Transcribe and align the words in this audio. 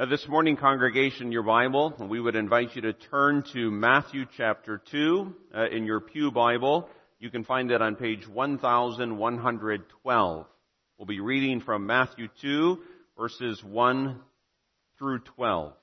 Uh, 0.00 0.06
this 0.06 0.26
morning, 0.28 0.56
congregation, 0.56 1.30
your 1.30 1.42
Bible, 1.42 1.94
we 2.08 2.18
would 2.18 2.34
invite 2.34 2.74
you 2.74 2.80
to 2.80 2.94
turn 2.94 3.44
to 3.52 3.70
Matthew 3.70 4.24
chapter 4.34 4.80
2 4.90 5.34
uh, 5.54 5.68
in 5.68 5.84
your 5.84 6.00
Pew 6.00 6.30
Bible. 6.30 6.88
You 7.18 7.28
can 7.28 7.44
find 7.44 7.70
it 7.70 7.82
on 7.82 7.96
page 7.96 8.26
1112. 8.26 10.46
We'll 10.96 11.06
be 11.06 11.20
reading 11.20 11.60
from 11.60 11.84
Matthew 11.84 12.28
2, 12.40 12.78
verses 13.18 13.62
1 13.62 14.18
through 14.98 15.18
12. 15.36 15.74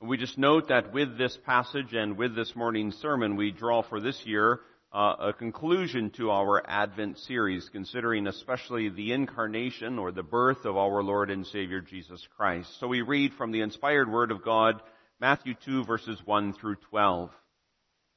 We 0.00 0.16
just 0.16 0.38
note 0.38 0.70
that 0.70 0.92
with 0.92 1.16
this 1.16 1.38
passage 1.46 1.94
and 1.94 2.18
with 2.18 2.34
this 2.34 2.56
morning's 2.56 2.96
sermon, 2.96 3.36
we 3.36 3.52
draw 3.52 3.82
for 3.82 4.00
this 4.00 4.26
year 4.26 4.58
uh, 4.92 5.14
a 5.20 5.32
conclusion 5.32 6.10
to 6.16 6.30
our 6.30 6.62
Advent 6.66 7.18
series, 7.18 7.68
considering 7.70 8.26
especially 8.26 8.88
the 8.88 9.12
incarnation 9.12 9.98
or 9.98 10.12
the 10.12 10.22
birth 10.22 10.64
of 10.64 10.76
our 10.76 11.02
Lord 11.02 11.30
and 11.30 11.46
Savior 11.46 11.80
Jesus 11.80 12.26
Christ. 12.36 12.68
So 12.80 12.88
we 12.88 13.02
read 13.02 13.32
from 13.34 13.52
the 13.52 13.60
inspired 13.60 14.10
Word 14.10 14.30
of 14.30 14.42
God, 14.42 14.80
Matthew 15.20 15.54
2 15.64 15.84
verses 15.84 16.18
1 16.24 16.54
through 16.54 16.76
12. 16.90 17.30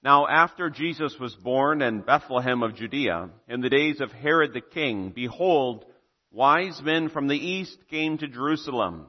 Now 0.02 0.28
after 0.28 0.70
Jesus 0.70 1.16
was 1.20 1.36
born 1.36 1.82
in 1.82 2.02
Bethlehem 2.02 2.64
of 2.64 2.76
Judea, 2.76 3.30
in 3.50 3.60
the 3.60 3.70
days 3.70 4.00
of 4.00 4.12
Herod 4.12 4.54
the 4.54 4.62
king, 4.62 5.12
behold, 5.14 5.86
wise 6.32 6.82
men 6.82 7.10
from 7.10 7.28
the 7.28 7.36
east 7.36 7.78
came 7.90 8.18
to 8.18 8.28
Jerusalem, 8.28 9.08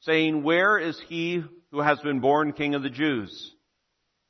saying, 0.00 0.42
Where 0.42 0.78
is 0.78 1.00
he 1.08 1.42
who 1.70 1.80
has 1.80 1.98
been 2.00 2.20
born 2.20 2.52
king 2.52 2.74
of 2.74 2.82
the 2.82 2.90
Jews? 2.90 3.54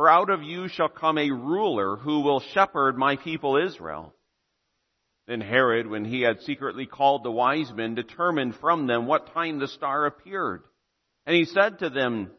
For 0.00 0.08
out 0.08 0.30
of 0.30 0.42
you 0.42 0.66
shall 0.68 0.88
come 0.88 1.18
a 1.18 1.30
ruler 1.30 1.96
who 1.96 2.20
will 2.20 2.40
shepherd 2.40 2.96
my 2.96 3.16
people 3.16 3.58
Israel. 3.58 4.14
Then 5.26 5.42
Herod, 5.42 5.86
when 5.86 6.06
he 6.06 6.22
had 6.22 6.40
secretly 6.40 6.86
called 6.86 7.22
the 7.22 7.30
wise 7.30 7.70
men, 7.74 7.96
determined 7.96 8.56
from 8.56 8.86
them 8.86 9.04
what 9.04 9.34
time 9.34 9.58
the 9.58 9.68
star 9.68 10.06
appeared. 10.06 10.62
And 11.26 11.36
he 11.36 11.44
said 11.44 11.80
to 11.80 11.90
them, 11.90 12.30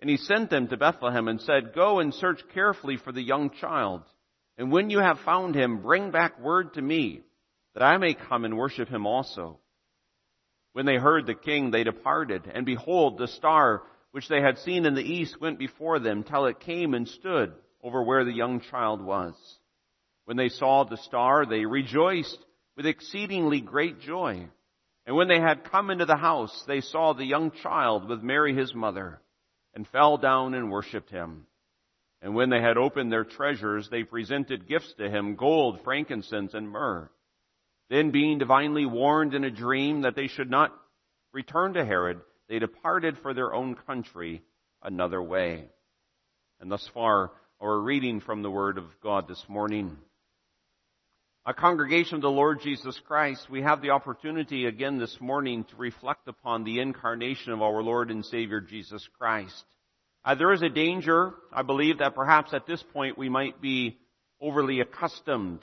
and 0.00 0.08
he 0.08 0.16
sent 0.16 0.48
them 0.48 0.68
to 0.68 0.78
Bethlehem 0.78 1.28
and 1.28 1.42
said, 1.42 1.74
Go 1.74 1.98
and 1.98 2.14
search 2.14 2.40
carefully 2.54 2.96
for 2.96 3.12
the 3.12 3.20
young 3.20 3.50
child. 3.50 4.00
And 4.56 4.72
when 4.72 4.88
you 4.88 5.00
have 5.00 5.20
found 5.26 5.54
him, 5.54 5.82
bring 5.82 6.10
back 6.10 6.40
word 6.40 6.72
to 6.72 6.80
me, 6.80 7.20
that 7.74 7.82
I 7.82 7.98
may 7.98 8.14
come 8.14 8.46
and 8.46 8.56
worship 8.56 8.88
him 8.88 9.06
also. 9.06 9.58
When 10.72 10.86
they 10.86 10.96
heard 10.96 11.26
the 11.26 11.34
king, 11.34 11.70
they 11.70 11.84
departed, 11.84 12.50
and 12.50 12.64
behold, 12.64 13.18
the 13.18 13.28
star 13.28 13.82
which 14.14 14.28
they 14.28 14.40
had 14.40 14.58
seen 14.58 14.86
in 14.86 14.94
the 14.94 15.02
east 15.02 15.40
went 15.40 15.58
before 15.58 15.98
them 15.98 16.22
till 16.22 16.46
it 16.46 16.60
came 16.60 16.94
and 16.94 17.08
stood 17.08 17.52
over 17.82 18.00
where 18.00 18.24
the 18.24 18.32
young 18.32 18.60
child 18.60 19.02
was. 19.02 19.34
When 20.24 20.36
they 20.36 20.50
saw 20.50 20.84
the 20.84 20.98
star, 20.98 21.44
they 21.44 21.66
rejoiced 21.66 22.38
with 22.76 22.86
exceedingly 22.86 23.60
great 23.60 24.00
joy. 24.02 24.46
And 25.04 25.16
when 25.16 25.26
they 25.26 25.40
had 25.40 25.68
come 25.68 25.90
into 25.90 26.04
the 26.04 26.16
house, 26.16 26.62
they 26.68 26.80
saw 26.80 27.12
the 27.12 27.24
young 27.24 27.50
child 27.60 28.08
with 28.08 28.22
Mary 28.22 28.54
his 28.54 28.72
mother, 28.72 29.20
and 29.74 29.84
fell 29.88 30.16
down 30.16 30.54
and 30.54 30.70
worshipped 30.70 31.10
him. 31.10 31.48
And 32.22 32.36
when 32.36 32.50
they 32.50 32.60
had 32.60 32.76
opened 32.76 33.10
their 33.10 33.24
treasures, 33.24 33.88
they 33.90 34.04
presented 34.04 34.68
gifts 34.68 34.94
to 34.98 35.10
him, 35.10 35.34
gold, 35.34 35.80
frankincense, 35.82 36.54
and 36.54 36.70
myrrh. 36.70 37.10
Then 37.90 38.12
being 38.12 38.38
divinely 38.38 38.86
warned 38.86 39.34
in 39.34 39.42
a 39.42 39.50
dream 39.50 40.02
that 40.02 40.14
they 40.14 40.28
should 40.28 40.50
not 40.50 40.72
return 41.32 41.74
to 41.74 41.84
Herod, 41.84 42.20
they 42.48 42.58
departed 42.58 43.18
for 43.18 43.34
their 43.34 43.54
own 43.54 43.74
country 43.74 44.42
another 44.82 45.22
way. 45.22 45.64
And 46.60 46.70
thus 46.70 46.88
far, 46.92 47.32
our 47.60 47.78
reading 47.78 48.20
from 48.20 48.42
the 48.42 48.50
Word 48.50 48.78
of 48.78 48.84
God 49.02 49.28
this 49.28 49.42
morning. 49.48 49.96
A 51.46 51.54
congregation 51.54 52.16
of 52.16 52.22
the 52.22 52.30
Lord 52.30 52.60
Jesus 52.62 52.98
Christ, 53.06 53.50
we 53.50 53.62
have 53.62 53.82
the 53.82 53.90
opportunity 53.90 54.64
again 54.64 54.98
this 54.98 55.16
morning 55.20 55.64
to 55.64 55.76
reflect 55.76 56.26
upon 56.26 56.64
the 56.64 56.80
incarnation 56.80 57.52
of 57.52 57.60
our 57.60 57.82
Lord 57.82 58.10
and 58.10 58.24
Savior 58.24 58.60
Jesus 58.60 59.06
Christ. 59.18 59.64
Uh, 60.24 60.34
there 60.34 60.52
is 60.54 60.62
a 60.62 60.70
danger, 60.70 61.34
I 61.52 61.62
believe, 61.62 61.98
that 61.98 62.14
perhaps 62.14 62.54
at 62.54 62.66
this 62.66 62.82
point 62.94 63.18
we 63.18 63.28
might 63.28 63.60
be 63.60 63.98
overly 64.40 64.80
accustomed. 64.80 65.60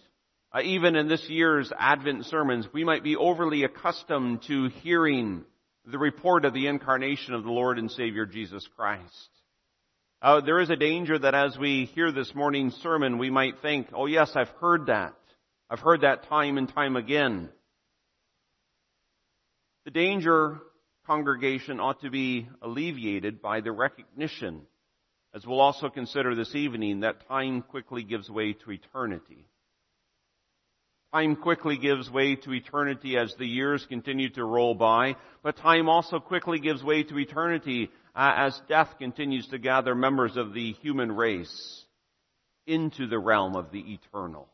Uh, 0.54 0.62
even 0.62 0.96
in 0.96 1.08
this 1.08 1.28
year's 1.30 1.72
Advent 1.78 2.26
sermons, 2.26 2.68
we 2.72 2.84
might 2.84 3.04
be 3.04 3.16
overly 3.16 3.64
accustomed 3.64 4.44
to 4.44 4.70
hearing 4.84 5.46
the 5.86 5.98
report 5.98 6.46
of 6.46 6.54
the 6.54 6.68
incarnation 6.68 7.34
of 7.34 7.44
the 7.44 7.52
Lord 7.52 7.80
and 7.80 7.90
Savior 7.90 8.26
Jesus 8.26 8.68
Christ. 8.76 9.30
Uh, 10.22 10.42
there 10.42 10.60
is 10.60 10.70
a 10.70 10.76
danger 10.76 11.18
that 11.18 11.34
as 11.34 11.58
we 11.58 11.86
hear 11.96 12.12
this 12.12 12.36
morning's 12.36 12.76
sermon, 12.76 13.18
we 13.18 13.32
might 13.32 13.60
think, 13.62 13.88
oh 13.94 14.06
yes, 14.06 14.32
I've 14.36 14.54
heard 14.60 14.86
that. 14.86 15.16
I've 15.70 15.80
heard 15.80 16.02
that 16.02 16.28
time 16.28 16.58
and 16.58 16.72
time 16.72 16.96
again. 16.96 17.50
The 19.86 19.92
danger, 19.92 20.60
congregation, 21.08 21.80
ought 21.80 22.02
to 22.02 22.12
be 22.12 22.48
alleviated 22.62 23.42
by 23.42 23.62
the 23.62 23.72
recognition, 23.72 24.62
as 25.34 25.48
we'll 25.48 25.62
also 25.62 25.90
consider 25.90 26.36
this 26.36 26.54
evening, 26.54 27.00
that 27.00 27.28
time 27.28 27.64
quickly 27.64 28.04
gives 28.04 28.30
way 28.30 28.54
to 28.54 28.72
eternity. 28.72 29.48
Time 31.14 31.36
quickly 31.36 31.78
gives 31.78 32.10
way 32.10 32.36
to 32.36 32.54
eternity 32.54 33.18
as 33.18 33.36
the 33.38 33.46
years 33.46 33.86
continue 33.90 34.30
to 34.30 34.46
roll 34.46 34.74
by, 34.74 35.18
but 35.44 35.58
time 35.58 35.90
also 35.90 36.20
quickly 36.20 36.58
gives 36.60 36.82
way 36.82 37.04
to 37.04 37.20
eternity 37.20 37.90
uh, 38.16 38.32
as 38.38 38.62
death 38.70 38.90
continues 38.98 39.46
to 39.48 39.58
gather 39.58 39.94
members 39.94 40.38
of 40.38 40.54
the 40.54 40.72
human 40.74 41.12
race 41.12 41.84
into 42.66 43.08
the 43.08 43.20
realm 43.20 43.58
of 43.58 43.72
the 43.72 43.80
eternal. 43.94 44.48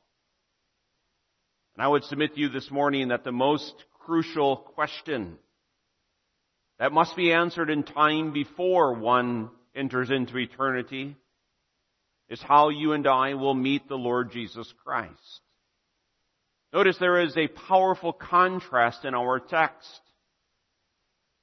And 1.76 1.84
I 1.84 1.88
would 1.88 2.06
submit 2.06 2.34
to 2.34 2.40
you 2.40 2.50
this 2.50 2.72
morning 2.72 3.10
that 3.10 3.24
the 3.24 3.32
most 3.32 3.74
crucial 4.00 4.58
question 4.58 5.38
that 6.80 6.92
must 6.92 7.16
be 7.16 7.34
answered 7.34 7.70
in 7.70 7.84
time 7.84 8.34
before 8.34 8.96
one 8.96 9.52
enters 9.76 10.10
into 10.10 10.38
eternity 10.38 11.16
is 12.30 12.42
how 12.42 12.70
you 12.70 12.94
and 12.94 13.06
I 13.06 13.36
will 13.36 13.54
meet 13.54 13.88
the 13.88 13.96
Lord 13.96 14.32
Jesus 14.32 14.74
Christ. 14.84 15.42
Notice 16.74 16.98
there 16.98 17.22
is 17.22 17.36
a 17.38 17.48
powerful 17.48 18.14
contrast 18.14 19.06
in 19.06 19.14
our 19.14 19.40
text. 19.40 20.02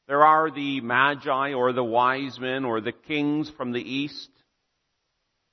There 0.07 0.25
are 0.25 0.51
the 0.51 0.81
magi 0.83 1.55
or 1.55 1.73
the 1.73 1.85
wise 1.85 2.39
men 2.39 2.65
or 2.65 2.81
the 2.81 2.93
kings 2.93 3.51
from 3.57 3.73
the 3.73 3.81
east. 3.81 4.29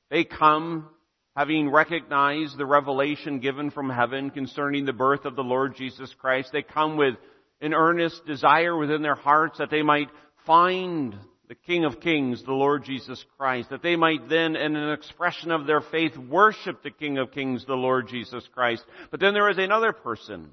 They 0.09 0.25
come 0.25 0.89
having 1.37 1.69
recognized 1.69 2.57
the 2.57 2.65
revelation 2.65 3.39
given 3.39 3.71
from 3.71 3.89
heaven 3.89 4.29
concerning 4.29 4.83
the 4.83 4.91
birth 4.91 5.23
of 5.23 5.37
the 5.37 5.43
Lord 5.43 5.77
Jesus 5.77 6.13
Christ. 6.19 6.49
They 6.51 6.63
come 6.63 6.97
with 6.97 7.15
an 7.61 7.73
earnest 7.73 8.25
desire 8.25 8.75
within 8.75 9.01
their 9.01 9.15
hearts 9.15 9.59
that 9.59 9.69
they 9.69 9.83
might 9.83 10.09
find 10.45 11.15
the 11.51 11.55
King 11.55 11.83
of 11.83 11.99
Kings, 11.99 12.41
the 12.45 12.53
Lord 12.53 12.85
Jesus 12.85 13.21
Christ, 13.37 13.71
that 13.71 13.83
they 13.83 13.97
might 13.97 14.29
then, 14.29 14.55
in 14.55 14.77
an 14.77 14.93
expression 14.93 15.51
of 15.51 15.67
their 15.67 15.81
faith, 15.81 16.15
worship 16.15 16.81
the 16.81 16.91
King 16.91 17.17
of 17.17 17.33
Kings, 17.33 17.65
the 17.65 17.73
Lord 17.73 18.07
Jesus 18.07 18.47
Christ. 18.53 18.85
But 19.11 19.19
then 19.19 19.33
there 19.33 19.49
is 19.49 19.57
another 19.57 19.91
person 19.91 20.49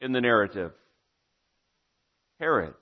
in 0.00 0.12
the 0.12 0.20
narrative. 0.20 0.70
Herod. 2.38 2.74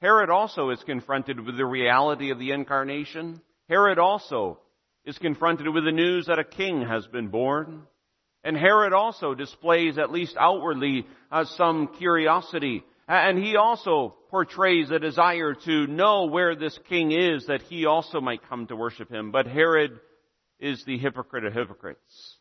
Herod 0.00 0.30
also 0.30 0.70
is 0.70 0.82
confronted 0.84 1.38
with 1.38 1.58
the 1.58 1.66
reality 1.66 2.30
of 2.30 2.38
the 2.38 2.52
incarnation. 2.52 3.42
Herod 3.68 3.98
also 3.98 4.60
is 5.04 5.18
confronted 5.18 5.68
with 5.68 5.84
the 5.84 5.92
news 5.92 6.24
that 6.24 6.38
a 6.38 6.44
king 6.44 6.80
has 6.80 7.06
been 7.08 7.28
born. 7.28 7.82
And 8.42 8.56
Herod 8.56 8.94
also 8.94 9.34
displays, 9.34 9.98
at 9.98 10.10
least 10.10 10.38
outwardly, 10.40 11.06
uh, 11.30 11.44
some 11.44 11.88
curiosity 11.98 12.82
and 13.16 13.38
he 13.38 13.56
also 13.56 14.14
portrays 14.30 14.90
a 14.90 14.98
desire 14.98 15.54
to 15.54 15.86
know 15.86 16.26
where 16.26 16.54
this 16.56 16.78
king 16.88 17.12
is 17.12 17.46
that 17.46 17.62
he 17.62 17.84
also 17.84 18.20
might 18.20 18.48
come 18.48 18.66
to 18.66 18.76
worship 18.76 19.10
him. 19.10 19.30
But 19.30 19.46
Herod 19.46 20.00
is 20.58 20.82
the 20.84 20.96
hypocrite 20.96 21.44
of 21.44 21.52
hypocrites. 21.52 22.36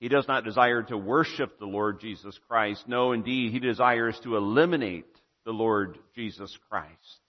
He 0.00 0.08
does 0.08 0.26
not 0.28 0.44
desire 0.44 0.82
to 0.84 0.96
worship 0.96 1.58
the 1.58 1.66
Lord 1.66 2.00
Jesus 2.00 2.38
Christ. 2.48 2.88
No, 2.88 3.12
indeed, 3.12 3.52
he 3.52 3.58
desires 3.58 4.18
to 4.22 4.36
eliminate 4.36 5.06
the 5.44 5.52
Lord 5.52 5.98
Jesus 6.14 6.56
Christ. 6.70 7.20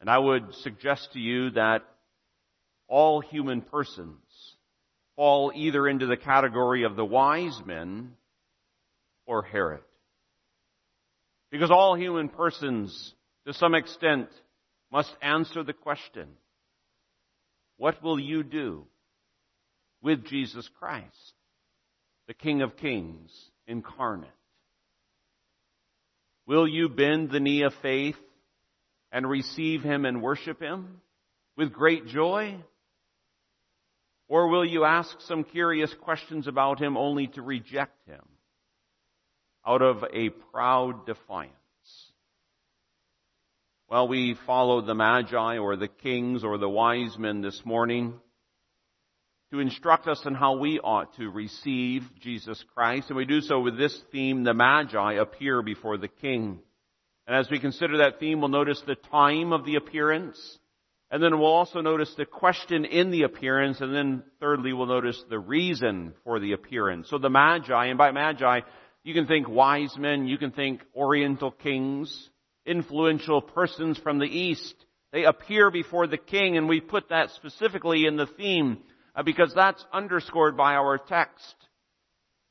And 0.00 0.08
I 0.08 0.18
would 0.18 0.54
suggest 0.62 1.12
to 1.12 1.18
you 1.18 1.50
that 1.50 1.82
all 2.86 3.20
human 3.20 3.62
persons 3.62 4.22
fall 5.16 5.52
either 5.54 5.88
into 5.88 6.06
the 6.06 6.16
category 6.16 6.84
of 6.84 6.94
the 6.94 7.04
wise 7.04 7.60
men 7.66 8.12
or 9.26 9.42
Herod. 9.42 9.80
Because 11.50 11.70
all 11.70 11.96
human 11.96 12.28
persons, 12.28 13.14
to 13.46 13.54
some 13.54 13.74
extent, 13.74 14.28
must 14.92 15.14
answer 15.22 15.62
the 15.62 15.72
question, 15.72 16.28
what 17.76 18.02
will 18.02 18.18
you 18.18 18.42
do 18.42 18.86
with 20.02 20.26
Jesus 20.26 20.68
Christ, 20.78 21.34
the 22.26 22.34
King 22.34 22.62
of 22.62 22.76
Kings 22.76 23.30
incarnate? 23.66 24.28
Will 26.46 26.66
you 26.66 26.88
bend 26.88 27.30
the 27.30 27.40
knee 27.40 27.62
of 27.62 27.74
faith 27.82 28.16
and 29.12 29.28
receive 29.28 29.82
Him 29.82 30.04
and 30.04 30.22
worship 30.22 30.60
Him 30.60 31.00
with 31.56 31.72
great 31.72 32.06
joy? 32.06 32.56
Or 34.28 34.48
will 34.48 34.64
you 34.64 34.84
ask 34.84 35.20
some 35.22 35.44
curious 35.44 35.92
questions 36.02 36.46
about 36.46 36.80
Him 36.80 36.96
only 36.96 37.28
to 37.28 37.42
reject 37.42 38.06
Him 38.06 38.22
out 39.68 39.82
of 39.82 40.02
a 40.14 40.30
proud 40.30 41.04
defiance? 41.04 41.52
Well, 43.90 44.08
we 44.08 44.36
followed 44.46 44.86
the 44.86 44.94
Magi 44.94 45.58
or 45.58 45.76
the 45.76 45.88
kings 45.88 46.42
or 46.42 46.56
the 46.56 46.68
wise 46.68 47.16
men 47.18 47.42
this 47.42 47.60
morning 47.66 48.14
to 49.52 49.60
instruct 49.60 50.06
us 50.08 50.22
in 50.24 50.34
how 50.34 50.56
we 50.56 50.78
ought 50.78 51.14
to 51.16 51.28
receive 51.28 52.02
Jesus 52.20 52.62
Christ. 52.74 53.08
And 53.08 53.16
we 53.16 53.26
do 53.26 53.40
so 53.40 53.60
with 53.60 53.76
this 53.76 53.98
theme, 54.10 54.42
the 54.42 54.54
Magi 54.54 55.14
appear 55.14 55.62
before 55.62 55.98
the 55.98 56.08
King. 56.08 56.60
And 57.26 57.36
as 57.36 57.50
we 57.50 57.60
consider 57.60 57.98
that 57.98 58.20
theme, 58.20 58.40
we'll 58.40 58.48
notice 58.48 58.82
the 58.86 58.94
time 58.94 59.52
of 59.52 59.66
the 59.66 59.76
appearance. 59.76 60.58
And 61.10 61.22
then 61.22 61.38
we'll 61.38 61.48
also 61.48 61.80
notice 61.80 62.12
the 62.16 62.26
question 62.26 62.84
in 62.84 63.10
the 63.10 63.22
appearance. 63.22 63.80
And 63.80 63.94
then 63.94 64.22
thirdly, 64.40 64.72
we'll 64.72 64.86
notice 64.86 65.22
the 65.28 65.38
reason 65.38 66.14
for 66.24 66.40
the 66.40 66.52
appearance. 66.52 67.08
So 67.08 67.18
the 67.18 67.30
Magi, 67.30 67.86
and 67.86 67.96
by 67.96 68.12
Magi, 68.12 68.60
you 69.08 69.14
can 69.14 69.26
think 69.26 69.48
wise 69.48 69.96
men, 69.96 70.26
you 70.26 70.36
can 70.36 70.50
think 70.50 70.82
Oriental 70.94 71.50
kings, 71.50 72.28
influential 72.66 73.40
persons 73.40 73.96
from 73.96 74.18
the 74.18 74.26
East. 74.26 74.74
They 75.12 75.24
appear 75.24 75.70
before 75.70 76.06
the 76.06 76.18
King, 76.18 76.58
and 76.58 76.68
we 76.68 76.82
put 76.82 77.08
that 77.08 77.30
specifically 77.30 78.04
in 78.04 78.18
the 78.18 78.26
theme 78.26 78.82
uh, 79.16 79.22
because 79.22 79.54
that's 79.54 79.82
underscored 79.94 80.58
by 80.58 80.74
our 80.74 80.98
text. 80.98 81.54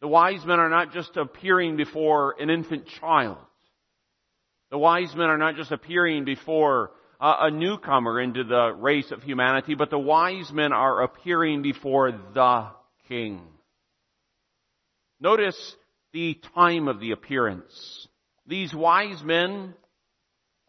The 0.01 0.07
wise 0.07 0.43
men 0.47 0.59
are 0.59 0.71
not 0.71 0.93
just 0.93 1.15
appearing 1.15 1.77
before 1.77 2.33
an 2.39 2.49
infant 2.49 2.87
child. 2.99 3.37
The 4.71 4.79
wise 4.79 5.15
men 5.15 5.27
are 5.27 5.37
not 5.37 5.57
just 5.57 5.71
appearing 5.71 6.25
before 6.25 6.89
uh, 7.21 7.35
a 7.41 7.51
newcomer 7.51 8.19
into 8.19 8.43
the 8.43 8.73
race 8.73 9.11
of 9.11 9.21
humanity, 9.21 9.75
but 9.75 9.91
the 9.91 9.99
wise 9.99 10.51
men 10.51 10.73
are 10.73 11.03
appearing 11.03 11.61
before 11.61 12.13
the 12.33 12.69
king. 13.07 13.41
Notice 15.19 15.75
the 16.13 16.39
time 16.55 16.87
of 16.87 16.99
the 16.99 17.11
appearance. 17.11 18.07
These 18.45 18.73
wise 18.73 19.21
men 19.23 19.73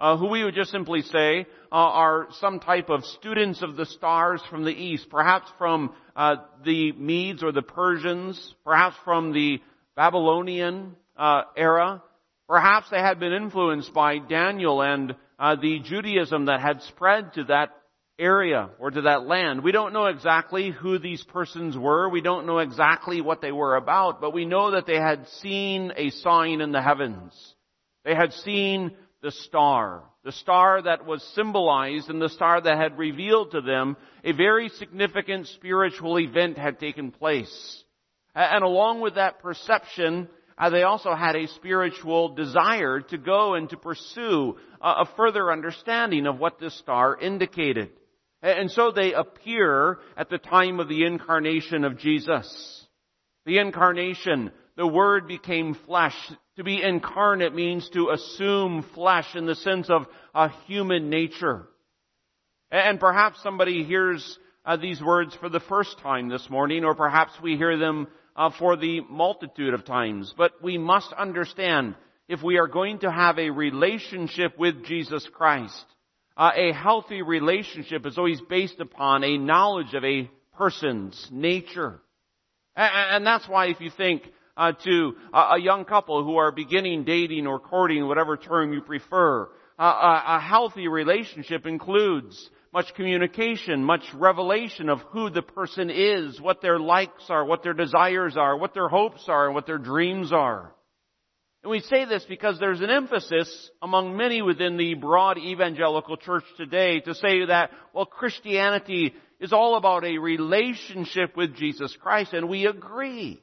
uh, 0.01 0.17
who 0.17 0.29
we 0.29 0.45
would 0.45 0.55
just 0.55 0.71
simply 0.71 1.03
say 1.03 1.47
uh, 1.73 1.75
are 1.75 2.29
some 2.41 2.61
type 2.61 2.89
of 2.89 3.05
students 3.05 3.63
of 3.63 3.77
the 3.77 3.87
stars 3.87 4.41
from 4.49 4.65
the 4.65 4.73
east, 4.73 5.11
perhaps 5.11 5.51
from 5.59 5.93
uh, 6.15 6.37
the 6.65 6.93
Medes 6.93 7.43
or 7.43 7.53
the 7.53 7.63
Persians, 7.63 8.55
perhaps 8.65 8.97
from 9.05 9.33
the 9.33 9.61
Babylonian 9.97 10.95
uh, 11.17 11.43
era. 11.57 12.03
Perhaps 12.49 12.91
they 12.91 13.01
had 13.01 13.19
been 13.19 13.33
influenced 13.33 13.93
by 13.93 14.19
Daniel 14.19 14.81
and 14.81 15.15
uh, 15.39 15.57
the 15.57 15.81
Judaism 15.81 16.47
that 16.47 16.61
had 16.61 16.83
spread 16.83 17.35
to 17.35 17.45
that 17.45 17.71
area 18.19 18.71
or 18.79 18.91
to 18.91 19.03
that 19.03 19.27
land. 19.27 19.63
We 19.63 19.73
don't 19.73 19.93
know 19.93 20.07
exactly 20.07 20.71
who 20.71 20.99
these 20.99 21.23
persons 21.23 21.77
were. 21.77 22.09
We 22.09 22.21
don't 22.21 22.47
know 22.47 22.59
exactly 22.59 23.21
what 23.21 23.41
they 23.41 23.53
were 23.53 23.77
about, 23.77 24.21
but 24.21 24.35
we 24.35 24.45
know 24.45 24.73
that 24.73 24.87
they 24.87 24.97
had 24.97 25.29
seen 25.41 25.93
a 25.97 26.11
sign 26.11 26.61
in 26.61 26.73
the 26.73 26.83
heavens. 26.83 27.33
They 28.05 28.15
had 28.15 28.33
seen 28.33 28.97
the 29.23 29.31
star. 29.31 30.05
The 30.25 30.33
star 30.33 30.83
that 30.83 31.07
was 31.07 31.23
symbolized 31.35 32.11
and 32.11 32.21
the 32.21 32.29
star 32.29 32.61
that 32.61 32.79
had 32.79 32.99
revealed 32.99 33.53
to 33.53 33.61
them 33.61 33.97
a 34.25 34.33
very 34.33 34.69
significant 34.69 35.47
spiritual 35.49 36.19
event 36.19 36.59
had 36.59 36.79
taken 36.79 37.11
place. 37.11 37.85
And 38.35 38.63
along 38.63 39.01
with 39.01 39.15
that 39.15 39.41
perception, 39.41 40.29
uh, 40.57 40.71
they 40.71 40.83
also 40.83 41.15
had 41.15 41.37
a 41.37 41.49
spiritual 41.49 42.35
desire 42.35 43.01
to 43.01 43.19
go 43.19 43.55
and 43.55 43.71
to 43.71 43.77
pursue 43.77 44.57
a 44.81 45.07
further 45.17 45.51
understanding 45.51 46.27
of 46.27 46.39
what 46.39 46.59
this 46.61 46.77
star 46.79 47.17
indicated. 47.19 47.91
And 48.43 48.71
so 48.71 48.93
they 48.93 49.13
appear 49.15 49.99
at 50.17 50.31
the 50.31 50.39
time 50.39 50.79
of 50.79 50.89
the 50.89 51.05
incarnation 51.05 51.85
of 51.85 51.99
Jesus. 51.99 52.87
The 53.47 53.59
incarnation, 53.59 54.53
the 54.77 54.87
Word 54.87 55.27
became 55.27 55.75
flesh. 55.87 56.15
To 56.57 56.65
be 56.65 56.83
incarnate 56.83 57.55
means 57.55 57.89
to 57.91 58.11
assume 58.11 58.85
flesh 58.95 59.35
in 59.35 59.47
the 59.47 59.57
sense 59.57 59.91
of 59.91 60.07
a 60.35 60.51
human 60.67 61.11
nature. 61.11 61.67
And 62.71 63.01
perhaps 63.01 63.43
somebody 63.43 63.85
hears 63.85 64.39
uh, 64.65 64.77
these 64.77 65.03
words 65.03 65.35
for 65.41 65.49
the 65.49 65.61
first 65.61 65.99
time 66.01 66.29
this 66.29 66.49
morning, 66.51 66.85
or 66.85 66.95
perhaps 66.95 67.33
we 67.43 67.57
hear 67.57 67.79
them 67.79 68.07
uh, 68.37 68.51
for 68.59 68.77
the 68.77 69.01
multitude 69.09 69.75
of 69.75 69.85
times. 69.85 70.33
But 70.37 70.63
we 70.63 70.79
must 70.79 71.13
understand 71.15 71.97
if 72.29 72.43
we 72.43 72.59
are 72.59 72.69
going 72.69 72.99
to 73.01 73.11
have 73.11 73.39
a 73.39 73.51
relationship 73.51 74.59
with 74.59 74.85
Jesus 74.85 75.27
Christ, 75.33 75.85
uh, 76.39 76.53
a 76.55 76.73
healthy 76.73 77.21
relationship 77.23 78.07
is 78.07 78.17
always 78.17 78.41
based 78.41 78.79
upon 78.79 79.25
a 79.25 79.37
knowledge 79.37 79.93
of 79.95 80.05
a 80.05 80.31
person's 80.57 81.29
nature. 81.33 82.01
And, 82.77 83.17
and 83.17 83.27
that's 83.27 83.49
why 83.49 83.67
if 83.67 83.81
you 83.81 83.91
think 83.91 84.23
uh, 84.57 84.73
to 84.85 85.17
a, 85.33 85.39
a 85.39 85.61
young 85.61 85.85
couple 85.85 86.25
who 86.25 86.37
are 86.37 86.53
beginning 86.53 87.05
dating 87.05 87.47
or 87.47 87.59
courting, 87.59 88.07
whatever 88.07 88.37
term 88.37 88.73
you 88.73 88.81
prefer. 88.81 89.49
Uh, 89.79 89.83
a, 89.83 90.37
a 90.37 90.41
healthy 90.41 90.89
relationship 90.89 91.67
includes 91.67 92.51
much 92.73 92.93
communication, 92.95 93.83
much 93.83 94.03
revelation 94.15 94.89
of 94.89 95.01
who 95.13 95.31
the 95.31 95.43
person 95.43 95.91
is, 95.91 96.41
what 96.41 96.61
their 96.61 96.79
likes 96.79 97.31
are, 97.31 97.45
what 97.45 97.63
their 97.63 97.73
desires 97.73 98.37
are, 98.37 98.57
what 98.57 98.75
their 98.75 98.89
hopes 98.89 99.25
are, 99.29 99.47
and 99.47 99.55
what 99.55 99.67
their 99.67 99.79
dreams 99.79 100.33
are. 100.33 100.73
And 101.69 101.73
we 101.73 101.81
say 101.81 102.07
this 102.07 102.25
because 102.27 102.59
there's 102.59 102.81
an 102.81 102.89
emphasis 102.89 103.71
among 103.83 104.17
many 104.17 104.41
within 104.41 104.79
the 104.79 104.95
broad 104.95 105.37
evangelical 105.37 106.17
church 106.17 106.45
today 106.57 107.01
to 107.01 107.15
say 107.15 107.45
that, 107.45 107.73
well, 107.93 108.07
Christianity 108.07 109.13
is 109.39 109.53
all 109.53 109.77
about 109.77 110.03
a 110.03 110.17
relationship 110.17 111.37
with 111.37 111.57
Jesus 111.57 111.95
Christ, 112.01 112.33
and 112.33 112.49
we 112.49 112.65
agree. 112.65 113.43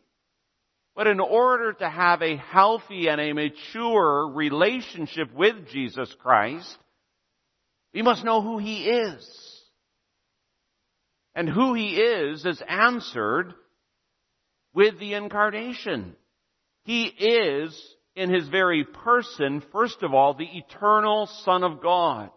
But 0.95 1.06
in 1.06 1.19
order 1.19 1.74
to 1.74 1.88
have 1.88 2.24
a 2.24 2.38
healthy 2.38 3.10
and 3.10 3.22
a 3.22 3.31
mature 3.31 4.31
relationship 4.33 5.31
with 5.31 5.68
Jesus 5.68 6.12
Christ, 6.19 6.79
we 7.94 8.01
must 8.01 8.25
know 8.25 8.41
who 8.41 8.58
He 8.58 8.86
is. 8.86 9.62
And 11.36 11.48
who 11.48 11.75
He 11.75 11.89
is 11.98 12.44
is 12.44 12.60
answered 12.67 13.53
with 14.74 15.00
the 15.00 15.13
incarnation. 15.13 16.15
He 16.86 17.03
is, 17.03 17.95
in 18.15 18.29
His 18.29 18.48
very 18.48 18.84
person, 18.84 19.62
first 19.72 20.03
of 20.03 20.13
all, 20.13 20.34
the 20.34 20.50
eternal 20.57 21.27
Son 21.43 21.63
of 21.63 21.81
God 21.81 22.29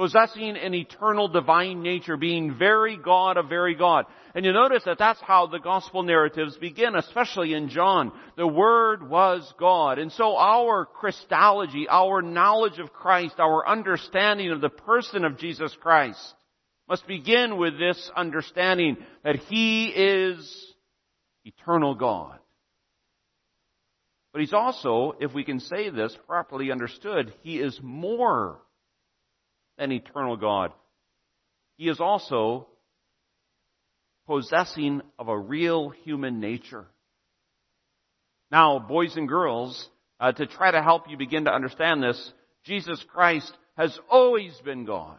possessing 0.00 0.56
an 0.56 0.72
eternal 0.72 1.28
divine 1.28 1.82
nature, 1.82 2.16
being 2.16 2.56
very 2.56 2.96
God 2.96 3.36
of 3.36 3.50
very 3.50 3.74
God. 3.74 4.06
And 4.34 4.46
you 4.46 4.52
notice 4.52 4.82
that 4.86 4.96
that's 4.98 5.20
how 5.20 5.46
the 5.46 5.58
gospel 5.58 6.02
narratives 6.02 6.56
begin, 6.56 6.94
especially 6.94 7.52
in 7.52 7.68
John. 7.68 8.10
The 8.38 8.46
Word 8.46 9.06
was 9.06 9.52
God. 9.58 9.98
And 9.98 10.10
so 10.12 10.38
our 10.38 10.86
Christology, 10.86 11.86
our 11.86 12.22
knowledge 12.22 12.78
of 12.78 12.94
Christ, 12.94 13.34
our 13.38 13.68
understanding 13.68 14.50
of 14.52 14.62
the 14.62 14.70
person 14.70 15.26
of 15.26 15.38
Jesus 15.38 15.76
Christ 15.82 16.34
must 16.88 17.06
begin 17.06 17.58
with 17.58 17.78
this 17.78 18.10
understanding 18.16 18.96
that 19.22 19.36
He 19.36 19.88
is 19.88 20.74
eternal 21.44 21.94
God. 21.94 22.38
But 24.32 24.40
He's 24.40 24.52
also, 24.52 25.14
if 25.20 25.34
we 25.34 25.44
can 25.44 25.60
say 25.60 25.90
this 25.90 26.16
properly 26.26 26.70
understood, 26.70 27.32
He 27.42 27.58
is 27.58 27.78
more 27.82 28.60
than 29.78 29.92
eternal 29.92 30.36
God. 30.36 30.72
He 31.76 31.88
is 31.88 32.00
also 32.00 32.68
possessing 34.26 35.00
of 35.18 35.28
a 35.28 35.38
real 35.38 35.90
human 35.90 36.38
nature. 36.38 36.86
Now, 38.50 38.78
boys 38.78 39.16
and 39.16 39.28
girls, 39.28 39.88
uh, 40.20 40.32
to 40.32 40.46
try 40.46 40.70
to 40.70 40.82
help 40.82 41.08
you 41.08 41.16
begin 41.16 41.46
to 41.46 41.52
understand 41.52 42.02
this, 42.02 42.32
Jesus 42.64 43.02
Christ 43.12 43.50
has 43.76 43.98
always 44.10 44.52
been 44.64 44.84
God. 44.84 45.18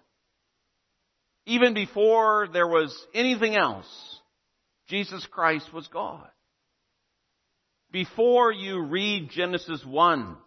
Even 1.45 1.73
before 1.73 2.47
there 2.53 2.67
was 2.67 2.95
anything 3.13 3.55
else, 3.55 3.87
Jesus 4.87 5.25
Christ 5.31 5.73
was 5.73 5.87
God. 5.87 6.27
Before 7.91 8.51
you 8.51 8.79
read 8.79 9.31
Genesis 9.31 9.86
1, 9.86 10.38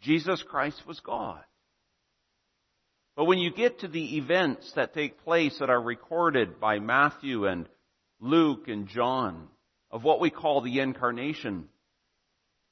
Jesus 0.00 0.42
Christ 0.44 0.80
was 0.86 1.00
God. 1.00 1.42
But 3.16 3.24
when 3.24 3.38
you 3.38 3.52
get 3.52 3.80
to 3.80 3.88
the 3.88 4.18
events 4.18 4.72
that 4.76 4.94
take 4.94 5.24
place 5.24 5.58
that 5.58 5.70
are 5.70 5.82
recorded 5.82 6.60
by 6.60 6.78
Matthew 6.78 7.46
and 7.46 7.68
Luke 8.20 8.68
and 8.68 8.86
John 8.86 9.48
of 9.90 10.04
what 10.04 10.20
we 10.20 10.30
call 10.30 10.60
the 10.60 10.78
incarnation, 10.78 11.68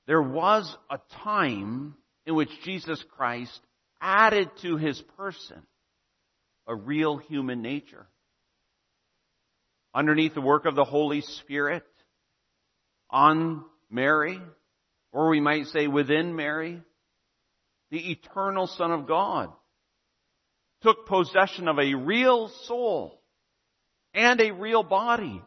there 0.07 0.23
was 0.23 0.77
a 0.89 1.01
time 1.25 1.97
in 2.27 2.37
which 2.37 2.51
Jesus 2.63 3.05
Christ 3.17 3.61
added 4.01 4.51
to 4.63 4.77
his 4.77 5.03
person 5.17 5.63
a 6.69 6.77
real 6.77 7.17
human 7.17 7.61
nature. 7.61 8.07
Underneath 9.93 10.35
the 10.35 10.41
work 10.41 10.65
of 10.65 10.77
the 10.77 10.85
Holy 10.85 11.23
Spirit 11.23 11.85
on 13.11 13.65
Mary, 13.90 14.40
or 15.12 15.28
we 15.31 15.40
might 15.40 15.66
say 15.66 15.87
within 15.87 16.35
Mary, 16.37 16.83
the 17.90 18.11
eternal 18.11 18.66
Son 18.66 18.90
of 18.90 19.07
God 19.07 19.50
took 20.83 21.07
possession 21.07 21.69
of 21.69 21.78
a 21.78 21.95
real 21.95 22.49
soul 22.64 23.23
and 24.12 24.40
a 24.40 24.52
real 24.52 24.83
body. 24.83 25.40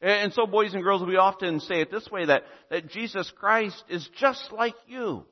And 0.00 0.32
so, 0.32 0.46
boys 0.46 0.72
and 0.72 0.82
girls, 0.82 1.04
we 1.06 1.16
often 1.16 1.60
say 1.60 1.80
it 1.82 1.90
this 1.90 2.10
way 2.10 2.24
that, 2.26 2.44
that 2.70 2.90
Jesus 2.90 3.30
Christ 3.36 3.82
is 3.88 4.08
just 4.18 4.50
like 4.50 4.74
you 4.86 5.26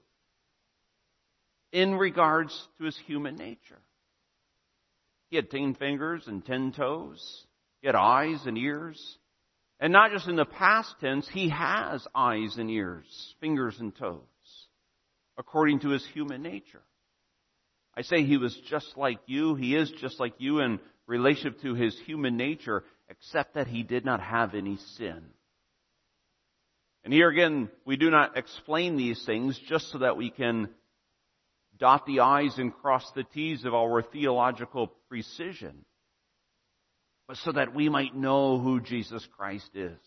in 1.73 1.95
regards 1.95 2.69
to 2.79 2.85
his 2.85 2.99
human 3.07 3.37
nature. 3.37 3.81
He 5.31 5.37
had 5.37 5.51
ten 5.51 5.75
fingers 5.75 6.25
and 6.27 6.45
ten 6.45 6.73
toes. 6.73 7.47
He 7.81 7.87
had 7.87 7.95
eyes 7.97 8.41
and 8.47 8.59
ears. 8.59 9.18
And 9.81 9.93
not 9.93 10.11
just 10.11 10.29
in 10.29 10.37
the 10.37 10.45
past 10.45 10.95
tense, 11.01 11.29
he 11.29 11.51
has 11.51 12.07
eyes 12.15 12.57
and 12.59 12.71
ears, 12.71 13.35
fingers 13.41 13.77
and 13.79 13.95
toes, 13.95 14.23
according 15.37 15.81
to 15.81 15.91
his 15.91 16.05
human 16.13 16.43
nature. 16.43 16.83
I 17.97 18.03
say 18.03 18.25
he 18.25 18.39
was 18.39 18.57
just 18.69 18.97
like 18.97 19.19
you. 19.27 19.55
He 19.55 19.77
is 19.77 19.91
just 20.01 20.19
like 20.19 20.35
you 20.39 20.61
in 20.61 20.81
relationship 21.07 21.61
to 21.63 21.75
his 21.75 21.99
human 22.07 22.37
nature, 22.37 22.85
except 23.09 23.55
that 23.55 23.67
he 23.67 23.83
did 23.83 24.05
not 24.05 24.21
have 24.21 24.55
any 24.55 24.79
sin. 24.97 25.23
And 27.05 27.13
here 27.13 27.29
again, 27.29 27.71
we 27.85 27.97
do 27.97 28.11
not 28.11 28.37
explain 28.37 28.97
these 28.97 29.25
things 29.25 29.59
just 29.69 29.91
so 29.91 29.99
that 29.99 30.17
we 30.17 30.31
can 30.31 30.69
dot 31.79 32.05
the 32.05 32.21
I's 32.21 32.59
and 32.59 32.75
cross 32.75 33.09
the 33.15 33.25
T's 33.25 33.65
of 33.65 33.75
our 33.75 34.03
theological 34.03 34.89
precision, 35.09 35.85
but 37.29 37.37
so 37.37 37.53
that 37.53 37.75
we 37.75 37.91
might 37.91 38.17
know 38.17 38.59
who 38.59 38.81
Jesus 38.81 39.25
Christ 39.37 39.71
is. 39.75 39.99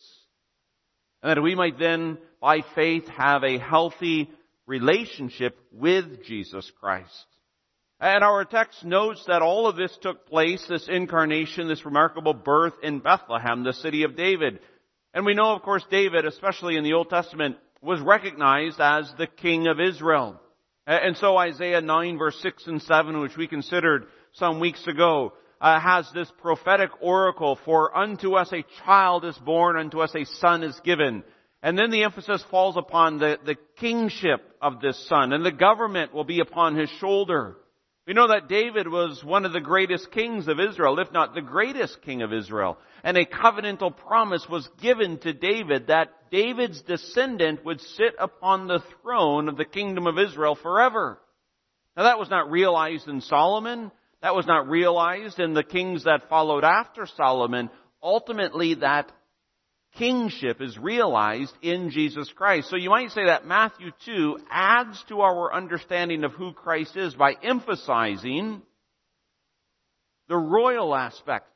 And 1.22 1.38
that 1.38 1.42
we 1.42 1.54
might 1.54 1.78
then, 1.78 2.18
by 2.42 2.62
faith, 2.74 3.08
have 3.10 3.44
a 3.44 3.60
healthy 3.60 4.30
relationship 4.66 5.56
with 5.72 6.26
Jesus 6.26 6.70
Christ. 6.80 7.26
And 8.00 8.24
our 8.24 8.44
text 8.44 8.84
notes 8.84 9.24
that 9.28 9.44
all 9.44 9.68
of 9.68 9.76
this 9.76 9.96
took 10.02 10.28
place, 10.28 10.66
this 10.68 10.88
incarnation, 10.90 11.68
this 11.68 11.86
remarkable 11.86 12.34
birth 12.34 12.74
in 12.82 12.98
Bethlehem, 12.98 13.64
the 13.64 13.74
city 13.74 14.02
of 14.02 14.18
David. 14.18 14.60
And 15.14 15.24
we 15.24 15.36
know, 15.36 15.54
of 15.54 15.62
course, 15.62 15.86
David, 15.92 16.26
especially 16.26 16.78
in 16.78 16.84
the 16.84 16.94
Old 16.94 17.12
Testament, 17.12 17.58
was 17.84 18.00
recognized 18.00 18.80
as 18.80 19.12
the 19.20 19.28
king 19.28 19.68
of 19.68 19.80
Israel. 19.80 20.42
And 20.88 21.16
so 21.18 21.38
Isaiah 21.38 21.82
9 21.82 22.18
verse 22.18 22.40
6 22.42 22.66
and 22.66 22.82
7, 22.82 23.20
which 23.20 23.38
we 23.38 23.46
considered 23.48 24.08
some 24.34 24.60
weeks 24.60 24.88
ago, 24.88 25.34
uh, 25.62 25.80
has 25.80 26.10
this 26.14 26.32
prophetic 26.42 26.90
oracle, 27.02 27.58
for 27.64 27.96
unto 27.96 28.34
us 28.34 28.52
a 28.52 28.66
child 28.84 29.24
is 29.24 29.38
born, 29.38 29.78
unto 29.78 30.00
us 30.00 30.14
a 30.16 30.26
son 30.26 30.64
is 30.64 30.78
given. 30.84 31.24
And 31.62 31.78
then 31.78 31.92
the 31.92 32.04
emphasis 32.04 32.44
falls 32.50 32.76
upon 32.76 33.20
the, 33.20 33.38
the 33.46 33.56
kingship 33.80 34.42
of 34.60 34.82
this 34.82 35.08
son, 35.08 35.32
and 35.32 35.46
the 35.46 35.52
government 35.52 36.14
will 36.14 36.24
be 36.24 36.40
upon 36.40 36.76
his 36.76 36.90
shoulder. 37.00 37.58
We 38.08 38.14
know 38.14 38.30
that 38.30 38.50
David 38.50 38.88
was 38.88 39.24
one 39.24 39.46
of 39.46 39.54
the 39.54 39.62
greatest 39.62 40.12
kings 40.12 40.48
of 40.48 40.60
Israel, 40.60 40.98
if 40.98 41.12
not 41.14 41.36
the 41.36 41.42
greatest 41.42 42.02
king 42.02 42.24
of 42.24 42.34
Israel. 42.34 42.80
And 43.04 43.16
a 43.16 43.26
covenantal 43.26 43.96
promise 43.96 44.48
was 44.50 44.68
given 44.82 45.20
to 45.20 45.34
David 45.34 45.88
that 45.88 46.10
David's 46.32 46.82
descendant 46.82 47.64
would 47.64 47.80
sit 47.80 48.16
upon 48.18 48.68
the 48.68 48.84
throne 49.04 49.48
of 49.48 49.58
the 49.58 49.66
kingdom 49.66 50.08
of 50.08 50.18
Israel 50.18 50.56
forever. 50.56 51.20
Now 51.96 52.04
that 52.04 52.18
was 52.18 52.32
not 52.32 52.50
realized 52.50 53.08
in 53.08 53.22
Solomon. 53.22 53.92
That 54.22 54.36
was 54.36 54.46
not 54.46 54.70
realized 54.70 55.40
in 55.40 55.54
the 55.54 55.64
kings 55.64 56.04
that 56.04 56.30
followed 56.30 56.64
after 56.64 57.08
Solomon. 57.18 57.70
Ultimately, 58.04 58.76
that 58.76 59.12
kingship 59.98 60.62
is 60.62 60.78
realized 60.78 61.54
in 61.62 61.90
Jesus 61.90 62.32
Christ. 62.36 62.70
So 62.70 62.76
you 62.76 62.90
might 62.90 63.12
say 63.12 63.26
that 63.26 63.46
Matthew 63.46 63.92
2 64.06 64.40
adds 64.50 65.04
to 65.10 65.22
our 65.22 65.54
understanding 65.54 66.24
of 66.24 66.34
who 66.34 66.54
Christ 66.54 66.96
is 66.96 67.14
by 67.16 67.36
emphasizing 67.44 68.62
the 70.30 70.38
royal 70.38 70.96
aspect. 70.96 71.48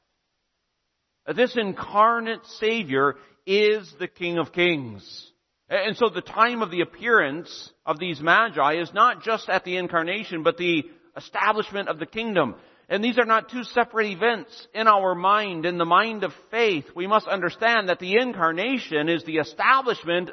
This 1.33 1.55
incarnate 1.55 2.45
Savior 2.59 3.15
is 3.45 3.91
the 3.99 4.07
King 4.07 4.37
of 4.37 4.51
Kings. 4.51 5.31
And 5.69 5.95
so 5.97 6.09
the 6.09 6.21
time 6.21 6.61
of 6.61 6.69
the 6.69 6.81
appearance 6.81 7.71
of 7.85 7.99
these 7.99 8.21
magi 8.21 8.81
is 8.81 8.93
not 8.93 9.23
just 9.23 9.49
at 9.49 9.63
the 9.63 9.77
incarnation, 9.77 10.43
but 10.43 10.57
the 10.57 10.83
establishment 11.15 11.89
of 11.89 11.99
the 11.99 12.05
kingdom. 12.05 12.55
And 12.87 13.03
these 13.03 13.17
are 13.17 13.25
not 13.25 13.49
two 13.49 13.63
separate 13.63 14.11
events 14.11 14.67
in 14.73 14.87
our 14.87 15.15
mind, 15.15 15.65
in 15.65 15.77
the 15.77 15.85
mind 15.85 16.23
of 16.23 16.33
faith. 16.51 16.85
We 16.95 17.07
must 17.07 17.27
understand 17.27 17.89
that 17.89 17.99
the 17.99 18.17
incarnation 18.17 19.09
is 19.09 19.23
the 19.23 19.37
establishment, 19.37 20.29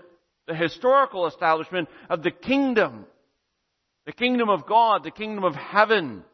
the 0.46 0.54
historical 0.54 1.26
establishment 1.26 1.88
of 2.10 2.22
the 2.22 2.30
kingdom. 2.30 3.06
The 4.04 4.12
kingdom 4.12 4.50
of 4.50 4.66
God, 4.66 5.04
the 5.04 5.10
kingdom 5.10 5.44
of 5.44 5.54
heaven. 5.54 6.24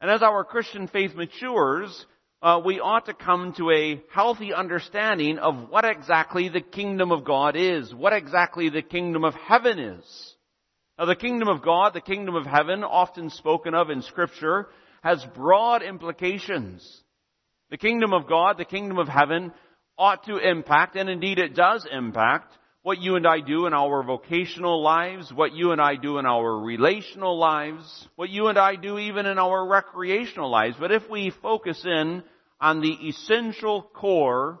And 0.00 0.10
as 0.10 0.22
our 0.22 0.44
Christian 0.44 0.86
faith 0.86 1.14
matures, 1.14 2.06
uh, 2.42 2.60
we 2.64 2.78
ought 2.78 3.06
to 3.06 3.14
come 3.14 3.54
to 3.56 3.70
a 3.70 4.02
healthy 4.12 4.52
understanding 4.52 5.38
of 5.38 5.70
what 5.70 5.84
exactly 5.84 6.48
the 6.48 6.60
kingdom 6.60 7.10
of 7.10 7.24
God 7.24 7.56
is, 7.56 7.92
what 7.94 8.12
exactly 8.12 8.68
the 8.68 8.82
kingdom 8.82 9.24
of 9.24 9.34
heaven 9.34 9.78
is. 9.78 10.35
Now 10.98 11.04
the 11.04 11.14
kingdom 11.14 11.48
of 11.48 11.62
God, 11.62 11.92
the 11.92 12.00
kingdom 12.00 12.34
of 12.34 12.46
heaven, 12.46 12.82
often 12.82 13.30
spoken 13.30 13.74
of 13.74 13.90
in 13.90 14.02
scripture, 14.02 14.68
has 15.02 15.24
broad 15.34 15.82
implications. 15.82 17.02
The 17.70 17.76
kingdom 17.76 18.12
of 18.12 18.28
God, 18.28 18.56
the 18.58 18.64
kingdom 18.64 18.98
of 18.98 19.08
heaven, 19.08 19.52
ought 19.98 20.24
to 20.24 20.38
impact, 20.38 20.96
and 20.96 21.08
indeed 21.08 21.38
it 21.38 21.54
does 21.54 21.86
impact, 21.90 22.52
what 22.82 23.00
you 23.00 23.16
and 23.16 23.26
I 23.26 23.40
do 23.40 23.66
in 23.66 23.74
our 23.74 24.04
vocational 24.04 24.82
lives, 24.82 25.32
what 25.32 25.52
you 25.52 25.72
and 25.72 25.80
I 25.80 25.96
do 25.96 26.18
in 26.18 26.26
our 26.26 26.60
relational 26.60 27.36
lives, 27.36 28.08
what 28.14 28.30
you 28.30 28.46
and 28.46 28.56
I 28.56 28.76
do 28.76 28.98
even 28.98 29.26
in 29.26 29.38
our 29.38 29.66
recreational 29.66 30.50
lives. 30.50 30.76
But 30.78 30.92
if 30.92 31.10
we 31.10 31.32
focus 31.42 31.84
in 31.84 32.22
on 32.60 32.80
the 32.80 32.92
essential 33.08 33.82
core 33.82 34.60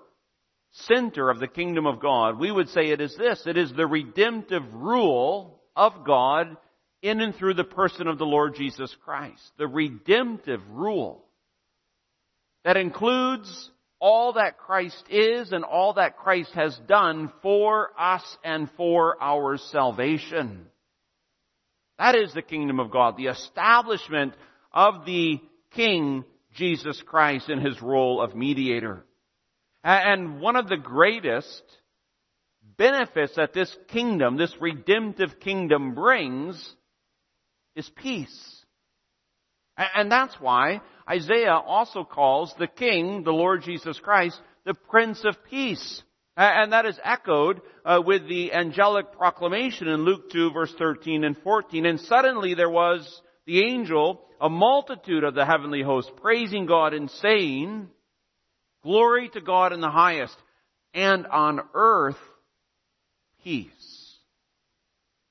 center 0.72 1.30
of 1.30 1.38
the 1.38 1.46
kingdom 1.46 1.86
of 1.86 2.00
God, 2.00 2.38
we 2.38 2.50
would 2.50 2.68
say 2.70 2.90
it 2.90 3.00
is 3.00 3.14
this. 3.16 3.46
It 3.46 3.56
is 3.56 3.72
the 3.72 3.86
redemptive 3.86 4.74
rule 4.74 5.55
of 5.76 6.04
God 6.04 6.56
in 7.02 7.20
and 7.20 7.34
through 7.34 7.54
the 7.54 7.64
person 7.64 8.08
of 8.08 8.18
the 8.18 8.26
Lord 8.26 8.56
Jesus 8.56 8.94
Christ. 9.04 9.42
The 9.58 9.68
redemptive 9.68 10.62
rule 10.70 11.24
that 12.64 12.76
includes 12.76 13.70
all 14.00 14.34
that 14.34 14.58
Christ 14.58 15.04
is 15.08 15.52
and 15.52 15.64
all 15.64 15.94
that 15.94 16.16
Christ 16.16 16.52
has 16.54 16.76
done 16.86 17.32
for 17.42 17.90
us 17.98 18.24
and 18.44 18.68
for 18.76 19.16
our 19.22 19.56
salvation. 19.56 20.66
That 21.98 22.14
is 22.14 22.32
the 22.34 22.42
kingdom 22.42 22.80
of 22.80 22.90
God, 22.90 23.16
the 23.16 23.26
establishment 23.26 24.34
of 24.72 25.06
the 25.06 25.40
King 25.74 26.24
Jesus 26.54 27.00
Christ 27.06 27.48
in 27.48 27.60
his 27.60 27.80
role 27.80 28.20
of 28.20 28.34
mediator. 28.34 29.04
And 29.82 30.40
one 30.40 30.56
of 30.56 30.68
the 30.68 30.76
greatest 30.76 31.62
benefits 32.78 33.36
that 33.36 33.52
this 33.52 33.74
kingdom, 33.88 34.36
this 34.36 34.54
redemptive 34.60 35.40
kingdom 35.40 35.94
brings 35.94 36.74
is 37.74 37.88
peace. 37.96 38.64
And 39.76 40.10
that's 40.10 40.34
why 40.40 40.80
Isaiah 41.08 41.56
also 41.56 42.04
calls 42.04 42.54
the 42.58 42.66
King, 42.66 43.22
the 43.22 43.32
Lord 43.32 43.62
Jesus 43.62 43.98
Christ, 44.00 44.40
the 44.64 44.74
Prince 44.74 45.24
of 45.24 45.36
Peace. 45.44 46.02
And 46.36 46.72
that 46.72 46.86
is 46.86 46.98
echoed 47.02 47.62
uh, 47.84 48.02
with 48.04 48.28
the 48.28 48.52
angelic 48.52 49.12
proclamation 49.12 49.88
in 49.88 50.04
Luke 50.04 50.30
2 50.30 50.52
verse 50.52 50.74
13 50.78 51.24
and 51.24 51.36
14. 51.38 51.86
And 51.86 52.00
suddenly 52.00 52.54
there 52.54 52.70
was 52.70 53.22
the 53.46 53.62
angel, 53.64 54.22
a 54.40 54.50
multitude 54.50 55.24
of 55.24 55.34
the 55.34 55.46
heavenly 55.46 55.82
host, 55.82 56.10
praising 56.20 56.66
God 56.66 56.92
and 56.92 57.10
saying, 57.10 57.88
Glory 58.82 59.30
to 59.30 59.40
God 59.40 59.72
in 59.72 59.80
the 59.80 59.90
highest, 59.90 60.36
and 60.92 61.26
on 61.26 61.60
earth, 61.74 62.18
peace, 63.46 64.16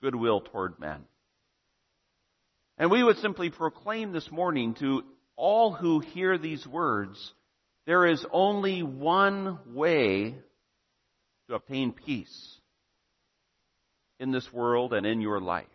goodwill 0.01 0.39
toward 0.39 0.79
men. 0.79 1.03
And 2.77 2.89
we 2.89 3.03
would 3.03 3.17
simply 3.17 3.49
proclaim 3.49 4.13
this 4.13 4.31
morning 4.31 4.73
to 4.75 5.03
all 5.35 5.73
who 5.73 5.99
hear 5.99 6.37
these 6.37 6.65
words, 6.65 7.33
there 7.85 8.07
is 8.07 8.25
only 8.31 8.83
one 8.83 9.59
way 9.73 10.33
to 11.49 11.55
obtain 11.55 11.91
peace 11.91 12.57
in 14.21 14.31
this 14.31 14.47
world 14.53 14.93
and 14.93 15.05
in 15.05 15.19
your 15.19 15.41
life. 15.41 15.65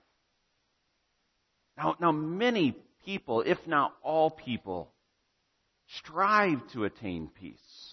Now, 1.77 1.97
now 2.01 2.11
many 2.11 2.75
people, 3.05 3.43
if 3.43 3.59
not 3.67 3.93
all 4.03 4.31
people, 4.31 4.91
strive 5.99 6.67
to 6.73 6.85
attain 6.85 7.29
peace. 7.39 7.90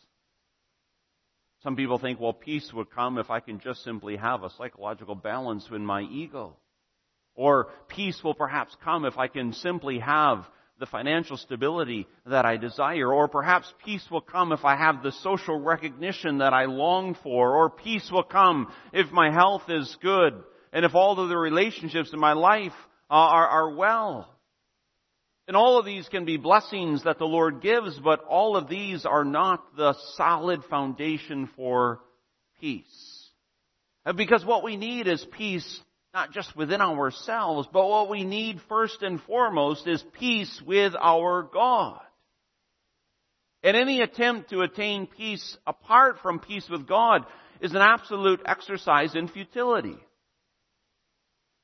Some 1.63 1.75
people 1.75 1.97
think, 1.97 2.19
well, 2.19 2.33
peace 2.33 2.71
would 2.73 2.91
come 2.91 3.17
if 3.17 3.29
I 3.29 3.39
can 3.39 3.59
just 3.59 3.83
simply 3.83 4.15
have 4.17 4.43
a 4.43 4.49
psychological 4.51 5.15
balance 5.15 5.67
in 5.71 5.85
my 5.85 6.01
ego. 6.01 6.55
Or 7.35 7.69
peace 7.87 8.19
will 8.23 8.33
perhaps 8.33 8.75
come 8.83 9.05
if 9.05 9.17
I 9.17 9.27
can 9.27 9.53
simply 9.53 9.99
have 9.99 10.45
the 10.79 10.85
financial 10.85 11.37
stability 11.37 12.07
that 12.25 12.45
I 12.45 12.57
desire. 12.57 13.11
Or 13.11 13.27
perhaps 13.27 13.71
peace 13.83 14.05
will 14.11 14.21
come 14.21 14.51
if 14.51 14.63
I 14.63 14.75
have 14.75 15.01
the 15.01 15.11
social 15.11 15.59
recognition 15.59 16.39
that 16.39 16.53
I 16.53 16.65
long 16.65 17.15
for. 17.23 17.55
Or 17.55 17.69
peace 17.69 18.09
will 18.11 18.23
come 18.23 18.71
if 18.93 19.11
my 19.11 19.31
health 19.31 19.63
is 19.69 19.97
good 20.01 20.33
and 20.71 20.85
if 20.85 20.93
all 20.93 21.19
of 21.19 21.29
the 21.29 21.37
relationships 21.37 22.11
in 22.13 22.19
my 22.19 22.33
life 22.33 22.73
are, 23.09 23.47
are 23.47 23.75
well. 23.75 24.27
And 25.48 25.56
all 25.56 25.80
of 25.80 25.86
these 25.86 26.10
can 26.10 26.25
be 26.25 26.38
blessings 26.38 27.04
that 27.04 27.20
the 27.20 27.25
Lord 27.25 27.62
gives, 27.62 27.98
but 28.00 28.24
all 28.25 28.58
of 28.58 28.68
these 28.68 29.06
are 29.06 29.24
not 29.24 29.77
the 29.77 29.96
solid 30.16 30.63
foundation 30.66 31.50
for 31.56 32.01
peace. 32.60 33.30
Because 34.16 34.46
what 34.46 34.63
we 34.63 34.75
need 34.75 35.08
is 35.08 35.25
peace 35.38 35.82
not 36.13 36.32
just 36.32 36.56
within 36.56 36.82
ourselves, 36.82 37.68
but 37.72 37.88
what 37.88 38.10
we 38.10 38.24
need 38.24 38.60
first 38.68 39.04
and 39.04 39.22
foremost 39.22 39.88
is 39.88 40.04
peace 40.20 40.62
with 40.66 40.94
our 41.00 41.44
God. 41.44 42.01
And 43.63 43.77
any 43.77 44.01
attempt 44.01 44.50
to 44.50 44.62
attain 44.62 45.08
peace 45.08 45.58
apart 45.68 46.18
from 46.22 46.39
peace 46.39 46.68
with 46.70 46.88
God 46.88 47.25
is 47.62 47.72
an 47.72 47.82
absolute 47.82 48.42
exercise 48.46 49.16
in 49.16 49.27
futility. 49.27 49.98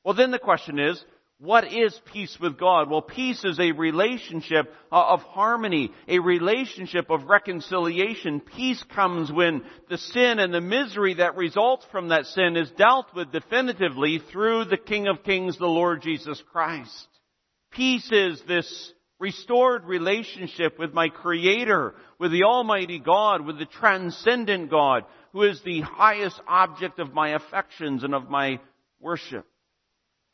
Well, 0.03 0.13
then 0.13 0.31
the 0.31 0.39
question 0.39 0.79
is, 0.79 1.03
what 1.43 1.73
is 1.73 1.99
peace 2.13 2.37
with 2.39 2.57
God? 2.57 2.89
Well, 2.89 3.01
peace 3.01 3.43
is 3.43 3.59
a 3.59 3.73
relationship 3.73 4.73
uh, 4.89 5.07
of 5.09 5.23
harmony, 5.23 5.91
a 6.07 6.19
relationship 6.19 7.09
of 7.09 7.25
reconciliation. 7.25 8.39
Peace 8.39 8.81
comes 8.95 9.29
when 9.29 9.61
the 9.89 9.97
sin 9.97 10.39
and 10.39 10.53
the 10.53 10.61
misery 10.61 11.15
that 11.15 11.35
results 11.35 11.85
from 11.91 12.07
that 12.09 12.27
sin 12.27 12.55
is 12.55 12.71
dealt 12.71 13.13
with 13.13 13.33
definitively 13.33 14.21
through 14.31 14.63
the 14.63 14.77
King 14.77 15.09
of 15.09 15.25
Kings, 15.25 15.57
the 15.57 15.65
Lord 15.65 16.01
Jesus 16.01 16.41
Christ. 16.53 17.07
Peace 17.71 18.09
is 18.09 18.41
this 18.47 18.93
restored 19.19 19.83
relationship 19.83 20.79
with 20.79 20.93
my 20.93 21.09
Creator, 21.09 21.93
with 22.19 22.31
the 22.31 22.43
Almighty 22.43 22.99
God, 22.99 23.45
with 23.45 23.59
the 23.59 23.65
transcendent 23.65 24.69
God, 24.71 25.03
who 25.33 25.43
is 25.43 25.61
the 25.63 25.81
highest 25.81 26.39
object 26.47 26.99
of 26.99 27.13
my 27.13 27.35
affections 27.35 28.05
and 28.05 28.15
of 28.15 28.29
my 28.29 28.61
worship. 29.01 29.45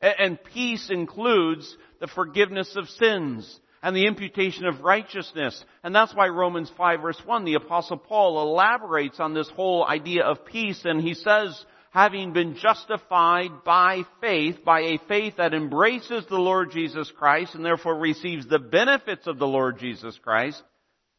And 0.01 0.41
peace 0.53 0.89
includes 0.89 1.75
the 1.99 2.07
forgiveness 2.07 2.75
of 2.75 2.89
sins 2.89 3.59
and 3.81 3.95
the 3.95 4.07
imputation 4.07 4.65
of 4.65 4.81
righteousness. 4.81 5.63
And 5.83 5.93
that's 5.95 6.13
why 6.13 6.27
Romans 6.27 6.71
5 6.77 7.01
verse 7.01 7.21
1, 7.25 7.45
the 7.45 7.55
apostle 7.55 7.97
Paul 7.97 8.41
elaborates 8.41 9.19
on 9.19 9.33
this 9.33 9.49
whole 9.49 9.85
idea 9.85 10.23
of 10.23 10.45
peace 10.45 10.81
and 10.85 11.01
he 11.01 11.13
says, 11.13 11.65
having 11.91 12.33
been 12.33 12.55
justified 12.55 13.63
by 13.65 14.03
faith, 14.21 14.63
by 14.63 14.81
a 14.81 14.99
faith 15.07 15.35
that 15.37 15.53
embraces 15.53 16.25
the 16.27 16.37
Lord 16.37 16.71
Jesus 16.71 17.11
Christ 17.11 17.55
and 17.55 17.65
therefore 17.65 17.97
receives 17.97 18.47
the 18.47 18.59
benefits 18.59 19.27
of 19.27 19.39
the 19.39 19.47
Lord 19.47 19.79
Jesus 19.79 20.17
Christ, 20.21 20.61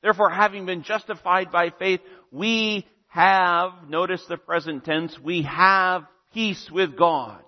therefore 0.03 0.31
having 0.31 0.67
been 0.67 0.83
justified 0.83 1.51
by 1.51 1.71
faith, 1.71 2.01
we 2.31 2.87
have, 3.09 3.73
notice 3.89 4.25
the 4.29 4.37
present 4.37 4.85
tense, 4.85 5.19
we 5.19 5.43
have 5.43 6.05
peace 6.33 6.71
with 6.71 6.97
God. 6.97 7.43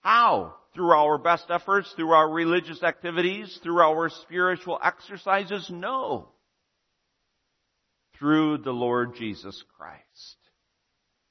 How? 0.00 0.54
Through 0.74 0.92
our 0.92 1.18
best 1.18 1.46
efforts, 1.50 1.92
through 1.96 2.12
our 2.12 2.30
religious 2.30 2.82
activities, 2.82 3.58
through 3.62 3.80
our 3.80 4.08
spiritual 4.08 4.78
exercises? 4.82 5.68
No. 5.70 6.28
Through 8.18 8.58
the 8.58 8.72
Lord 8.72 9.16
Jesus 9.16 9.62
Christ. 9.76 10.36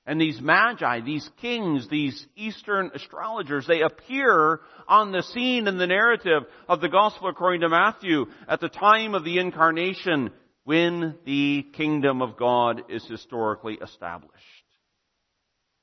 And 0.06 0.20
these 0.20 0.42
magi, 0.42 1.02
these 1.02 1.30
kings, 1.40 1.88
these 1.88 2.26
Eastern 2.36 2.90
astrologers, 2.96 3.68
they 3.68 3.82
appear 3.82 4.60
on 4.88 5.12
the 5.12 5.22
scene 5.22 5.68
in 5.68 5.78
the 5.78 5.86
narrative 5.86 6.44
of 6.68 6.82
the 6.82 6.90
Gospel 6.90 7.30
according 7.30 7.62
to 7.62 7.70
Matthew 7.70 8.26
at 8.48 8.60
the 8.60 8.70
time 8.70 9.14
of 9.14 9.24
the 9.24 9.38
incarnation 9.38 10.32
when 10.64 11.16
the 11.26 11.64
kingdom 11.74 12.24
of 12.24 12.38
God 12.38 12.84
is 12.90 13.06
historically 13.06 13.76
established. 13.76 14.59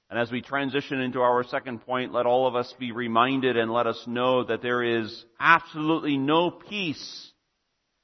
And 0.08 0.18
as 0.18 0.30
we 0.30 0.40
transition 0.40 1.00
into 1.00 1.20
our 1.20 1.42
second 1.44 1.80
point, 1.80 2.12
let 2.12 2.26
all 2.26 2.46
of 2.46 2.54
us 2.54 2.72
be 2.78 2.92
reminded 2.92 3.56
and 3.56 3.72
let 3.72 3.86
us 3.86 4.02
know 4.06 4.44
that 4.44 4.62
there 4.62 4.82
is 4.82 5.24
absolutely 5.40 6.16
no 6.16 6.50
peace 6.50 7.32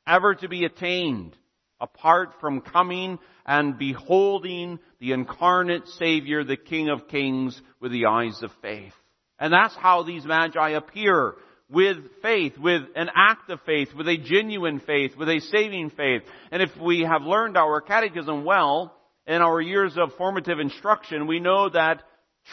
ever 0.07 0.35
to 0.35 0.49
be 0.49 0.65
attained 0.65 1.37
apart 1.81 2.31
from 2.41 2.61
coming 2.61 3.19
and 3.47 3.79
beholding 3.79 4.79
the 5.01 5.13
incarnate 5.13 5.87
Savior, 5.99 6.45
the 6.45 6.57
King 6.57 6.89
of 6.89 7.09
Kings, 7.09 7.61
with 7.81 7.93
the 7.93 8.07
eyes 8.07 8.43
of 8.43 8.51
faith. 8.63 8.95
And 9.39 9.53
that's 9.53 9.75
how 9.77 10.03
these 10.03 10.25
magi 10.25 10.71
appear 10.71 11.35
with 11.69 11.99
faith, 12.21 12.59
with 12.59 12.83
an 12.95 13.11
act 13.15 13.51
of 13.51 13.61
faith, 13.63 13.89
with 13.97 14.07
a 14.07 14.17
genuine 14.17 14.79
faith, 14.81 15.17
with 15.17 15.29
a 15.29 15.41
saving 15.41 15.91
faith. 15.91 16.23
And 16.51 16.63
if 16.63 16.71
we 16.81 17.01
have 17.01 17.23
learned 17.23 17.57
our 17.57 17.81
catechism 17.81 18.45
well, 18.45 18.95
in 19.27 19.41
our 19.41 19.61
years 19.61 19.97
of 19.97 20.15
formative 20.17 20.59
instruction, 20.59 21.27
we 21.27 21.41
know 21.41 21.69
that 21.69 22.03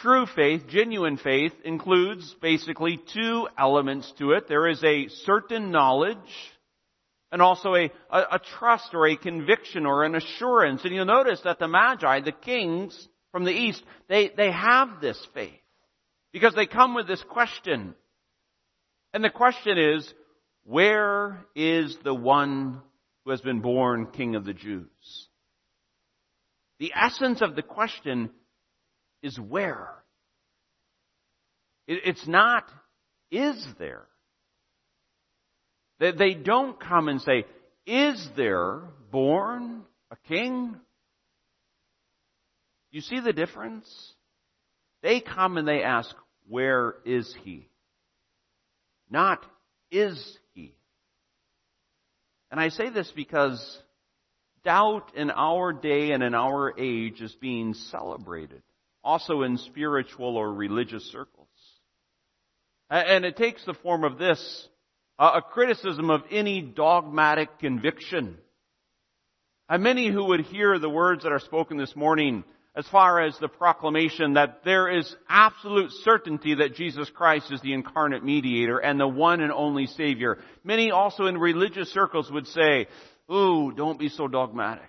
true 0.02 0.26
faith, 0.26 0.68
genuine 0.68 1.16
faith, 1.16 1.52
includes 1.64 2.34
basically 2.40 3.00
two 3.12 3.48
elements 3.58 4.12
to 4.18 4.32
it. 4.32 4.48
There 4.48 4.68
is 4.68 4.82
a 4.84 5.08
certain 5.24 5.70
knowledge 5.70 6.16
and 7.32 7.42
also 7.42 7.74
a, 7.74 7.90
a, 8.10 8.18
a, 8.32 8.40
trust 8.58 8.90
or 8.92 9.06
a 9.06 9.16
conviction 9.16 9.86
or 9.86 10.04
an 10.04 10.14
assurance. 10.14 10.84
And 10.84 10.94
you'll 10.94 11.04
notice 11.04 11.40
that 11.44 11.58
the 11.58 11.68
Magi, 11.68 12.20
the 12.20 12.32
kings 12.32 13.08
from 13.32 13.44
the 13.44 13.52
east, 13.52 13.82
they, 14.08 14.30
they 14.36 14.50
have 14.50 15.00
this 15.00 15.24
faith 15.34 15.52
because 16.32 16.54
they 16.54 16.66
come 16.66 16.94
with 16.94 17.06
this 17.06 17.22
question. 17.28 17.94
And 19.12 19.24
the 19.24 19.30
question 19.30 19.78
is, 19.78 20.12
where 20.64 21.44
is 21.54 21.96
the 22.04 22.14
one 22.14 22.80
who 23.24 23.30
has 23.30 23.40
been 23.40 23.60
born 23.60 24.08
King 24.12 24.36
of 24.36 24.44
the 24.44 24.54
Jews? 24.54 24.86
The 26.80 26.92
essence 26.96 27.42
of 27.42 27.54
the 27.54 27.62
question 27.62 28.30
is 29.22 29.38
where. 29.38 29.90
It's 31.86 32.26
not, 32.26 32.64
is 33.30 33.64
there? 33.78 34.06
They 35.98 36.32
don't 36.32 36.80
come 36.80 37.08
and 37.08 37.20
say, 37.20 37.44
is 37.86 38.26
there 38.34 38.80
born 39.10 39.82
a 40.10 40.16
king? 40.26 40.74
You 42.90 43.02
see 43.02 43.20
the 43.20 43.34
difference? 43.34 43.86
They 45.02 45.20
come 45.20 45.58
and 45.58 45.68
they 45.68 45.82
ask, 45.82 46.14
where 46.48 46.94
is 47.04 47.34
he? 47.44 47.68
Not, 49.10 49.44
is 49.90 50.38
he? 50.54 50.74
And 52.50 52.58
I 52.58 52.70
say 52.70 52.88
this 52.88 53.12
because 53.14 53.82
doubt 54.64 55.12
in 55.14 55.30
our 55.30 55.72
day 55.72 56.12
and 56.12 56.22
in 56.22 56.34
our 56.34 56.78
age 56.78 57.20
is 57.20 57.34
being 57.40 57.74
celebrated, 57.74 58.62
also 59.02 59.42
in 59.42 59.56
spiritual 59.58 60.36
or 60.36 60.52
religious 60.52 61.04
circles. 61.10 61.48
And 62.88 63.24
it 63.24 63.36
takes 63.36 63.64
the 63.64 63.74
form 63.74 64.04
of 64.04 64.18
this, 64.18 64.68
a 65.18 65.40
criticism 65.42 66.10
of 66.10 66.22
any 66.30 66.60
dogmatic 66.60 67.58
conviction. 67.58 68.36
And 69.68 69.82
many 69.82 70.10
who 70.10 70.24
would 70.26 70.40
hear 70.40 70.78
the 70.78 70.90
words 70.90 71.22
that 71.22 71.32
are 71.32 71.38
spoken 71.38 71.76
this 71.76 71.94
morning 71.94 72.42
as 72.74 72.86
far 72.88 73.20
as 73.20 73.36
the 73.38 73.48
proclamation 73.48 74.34
that 74.34 74.64
there 74.64 74.88
is 74.88 75.14
absolute 75.28 75.90
certainty 76.04 76.54
that 76.54 76.74
Jesus 76.74 77.10
Christ 77.10 77.52
is 77.52 77.60
the 77.60 77.72
incarnate 77.72 78.24
mediator 78.24 78.78
and 78.78 78.98
the 78.98 79.08
one 79.08 79.40
and 79.40 79.52
only 79.52 79.86
Savior. 79.86 80.38
Many 80.64 80.90
also 80.90 81.26
in 81.26 81.36
religious 81.36 81.92
circles 81.92 82.30
would 82.30 82.46
say, 82.46 82.86
Ooh, 83.32 83.72
don't 83.72 83.98
be 83.98 84.08
so 84.08 84.26
dogmatic. 84.28 84.88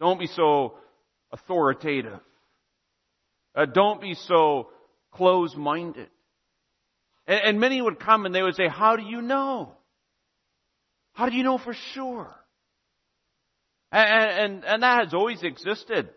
Don't 0.00 0.18
be 0.18 0.26
so 0.26 0.74
authoritative. 1.32 2.20
Uh, 3.54 3.66
don't 3.66 4.00
be 4.00 4.14
so 4.14 4.68
close-minded. 5.12 6.08
And, 7.26 7.40
and 7.44 7.60
many 7.60 7.80
would 7.80 7.98
come 7.98 8.26
and 8.26 8.34
they 8.34 8.42
would 8.42 8.54
say, 8.54 8.68
how 8.68 8.96
do 8.96 9.02
you 9.02 9.22
know? 9.22 9.72
How 11.12 11.28
do 11.28 11.36
you 11.36 11.42
know 11.42 11.58
for 11.58 11.74
sure? 11.94 12.34
And, 13.90 14.54
and, 14.54 14.64
and 14.64 14.82
that 14.82 15.04
has 15.04 15.14
always 15.14 15.42
existed. 15.42 16.10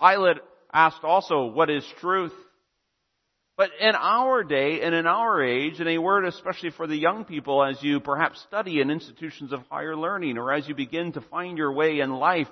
Pilate 0.00 0.38
asked 0.72 1.02
also, 1.02 1.46
what 1.46 1.70
is 1.70 1.84
truth? 2.00 2.32
But 3.56 3.70
in 3.80 3.94
our 3.94 4.42
day 4.42 4.80
and 4.80 4.94
in 4.94 5.06
our 5.06 5.42
age, 5.42 5.78
and 5.78 5.88
a 5.88 5.98
word 5.98 6.24
especially 6.24 6.70
for 6.70 6.88
the 6.88 6.96
young 6.96 7.24
people 7.24 7.62
as 7.62 7.80
you 7.82 8.00
perhaps 8.00 8.40
study 8.42 8.80
in 8.80 8.90
institutions 8.90 9.52
of 9.52 9.62
higher 9.70 9.96
learning 9.96 10.38
or 10.38 10.52
as 10.52 10.68
you 10.68 10.74
begin 10.74 11.12
to 11.12 11.20
find 11.20 11.56
your 11.56 11.72
way 11.72 12.00
in 12.00 12.10
life, 12.10 12.48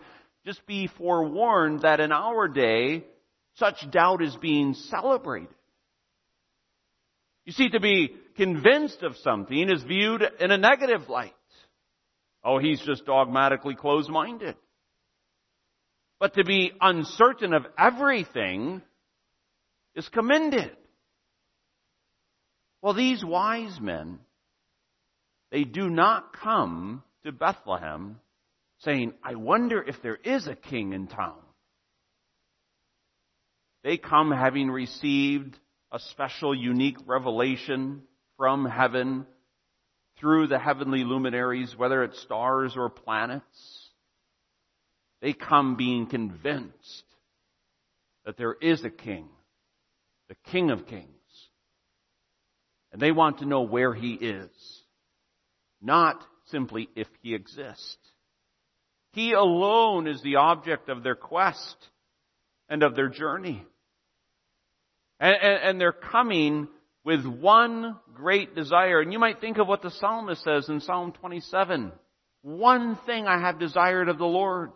just 0.47 0.65
be 0.67 0.89
forewarned 0.99 1.83
that 1.83 1.99
in 1.99 2.13
our 2.13 2.47
day, 2.47 3.05
such 3.57 3.91
doubt 3.91 4.23
is 4.23 4.37
being 4.37 4.75
celebrated. 4.75 5.49
You 7.45 7.53
see, 7.53 7.69
to 7.71 7.81
be 7.81 8.15
convinced 8.37 9.03
of 9.03 9.17
something 9.19 9.71
is 9.71 9.83
viewed 9.83 10.23
in 10.39 10.53
a 10.53 10.59
negative 10.59 11.09
light. 11.09 11.35
Oh, 12.45 12.59
he's 12.59 12.81
just 12.81 13.07
dogmatically 13.07 13.75
closed-minded. 13.75 14.57
But 16.21 16.35
to 16.35 16.45
be 16.45 16.73
uncertain 16.81 17.53
of 17.53 17.67
everything 17.77 18.83
is 19.97 20.09
commended. 20.09 20.77
Well, 22.83 22.95
these 22.95 23.25
wise 23.25 23.81
men, 23.81 24.19
they 25.53 25.63
do 25.63 25.89
not 25.89 26.37
come 26.37 27.05
to 27.25 27.31
Bethlehem 27.31 28.19
saying, 28.81 29.15
I 29.23 29.37
wonder 29.37 29.81
if 29.81 30.03
there 30.03 30.17
is 30.17 30.49
a 30.49 30.57
king 30.57 30.93
in 30.93 31.07
town. 31.07 31.39
They 33.85 33.97
come 33.97 34.33
having 34.33 34.69
received 34.69 35.57
a 35.93 36.01
special, 36.01 36.55
unique 36.55 36.97
revelation 37.07 38.03
from 38.37 38.65
heaven 38.65 39.27
through 40.19 40.49
the 40.49 40.59
heavenly 40.59 41.05
luminaries, 41.05 41.77
whether 41.77 42.03
it's 42.03 42.21
stars 42.23 42.75
or 42.77 42.89
planets. 42.89 43.91
They 45.21 45.33
come 45.33 45.77
being 45.77 46.07
convinced 46.07 47.05
that 48.25 48.37
there 48.37 48.55
is 48.61 48.85
a 48.85 48.91
king, 48.91 49.29
the 50.29 50.37
King 50.51 50.71
of 50.71 50.87
Kings. 50.87 51.22
And 52.93 53.01
they 53.01 53.13
want 53.13 53.39
to 53.39 53.47
know 53.47 53.63
where 53.63 53.95
he 53.95 54.13
is, 54.13 54.51
not 55.81 56.23
simply 56.47 56.89
if 56.95 57.09
he 57.23 57.35
exists. 57.35 57.97
He 59.13 59.33
alone 59.33 60.07
is 60.07 60.23
the 60.23 60.37
object 60.37 60.89
of 60.89 61.03
their 61.03 61.15
quest 61.15 61.77
and 62.69 62.83
of 62.83 62.95
their 62.95 63.09
journey. 63.09 63.65
And, 65.21 65.37
and, 65.41 65.63
and, 65.63 65.81
they're 65.81 65.93
coming 65.93 66.69
with 67.05 67.25
one 67.25 67.97
great 68.15 68.55
desire. 68.55 69.01
And 69.01 69.13
you 69.13 69.19
might 69.19 69.41
think 69.41 69.59
of 69.59 69.69
what 69.69 69.83
the 69.83 69.91
psalmist 69.91 70.43
says 70.43 70.69
in 70.69 70.81
Psalm 70.81 71.13
27. 71.13 71.93
One 72.43 72.99
thing 73.07 73.27
I 73.27 73.41
have 73.41 73.59
desired 73.59 74.09
of 74.09 74.19
the 74.19 74.25
Lord. 74.25 74.73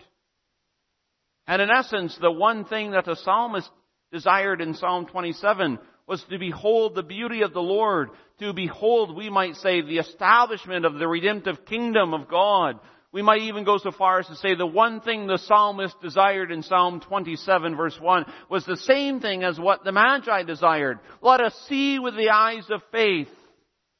And 1.46 1.60
in 1.60 1.70
essence, 1.70 2.16
the 2.20 2.30
one 2.30 2.64
thing 2.64 2.92
that 2.92 3.06
the 3.06 3.16
psalmist 3.16 3.70
desired 4.12 4.60
in 4.60 4.74
Psalm 4.74 5.06
27 5.06 5.78
was 6.06 6.22
to 6.30 6.38
behold 6.38 6.94
the 6.94 7.02
beauty 7.02 7.42
of 7.42 7.52
the 7.52 7.60
Lord, 7.60 8.10
to 8.38 8.52
behold, 8.52 9.16
we 9.16 9.30
might 9.30 9.56
say, 9.56 9.80
the 9.80 9.98
establishment 9.98 10.84
of 10.84 10.94
the 10.94 11.08
redemptive 11.08 11.64
kingdom 11.66 12.14
of 12.14 12.28
God, 12.28 12.78
we 13.12 13.22
might 13.22 13.42
even 13.42 13.64
go 13.64 13.78
so 13.78 13.92
far 13.92 14.18
as 14.20 14.26
to 14.26 14.36
say 14.36 14.54
the 14.54 14.66
one 14.66 15.00
thing 15.00 15.26
the 15.26 15.38
psalmist 15.38 15.96
desired 16.02 16.52
in 16.52 16.62
Psalm 16.62 17.00
27 17.00 17.74
verse 17.74 17.98
1 17.98 18.26
was 18.50 18.66
the 18.66 18.76
same 18.76 19.20
thing 19.20 19.42
as 19.42 19.58
what 19.58 19.84
the 19.84 19.92
Magi 19.92 20.42
desired. 20.42 20.98
Let 21.22 21.40
us 21.40 21.54
see 21.66 21.98
with 21.98 22.14
the 22.14 22.28
eyes 22.28 22.66
of 22.70 22.82
faith 22.92 23.28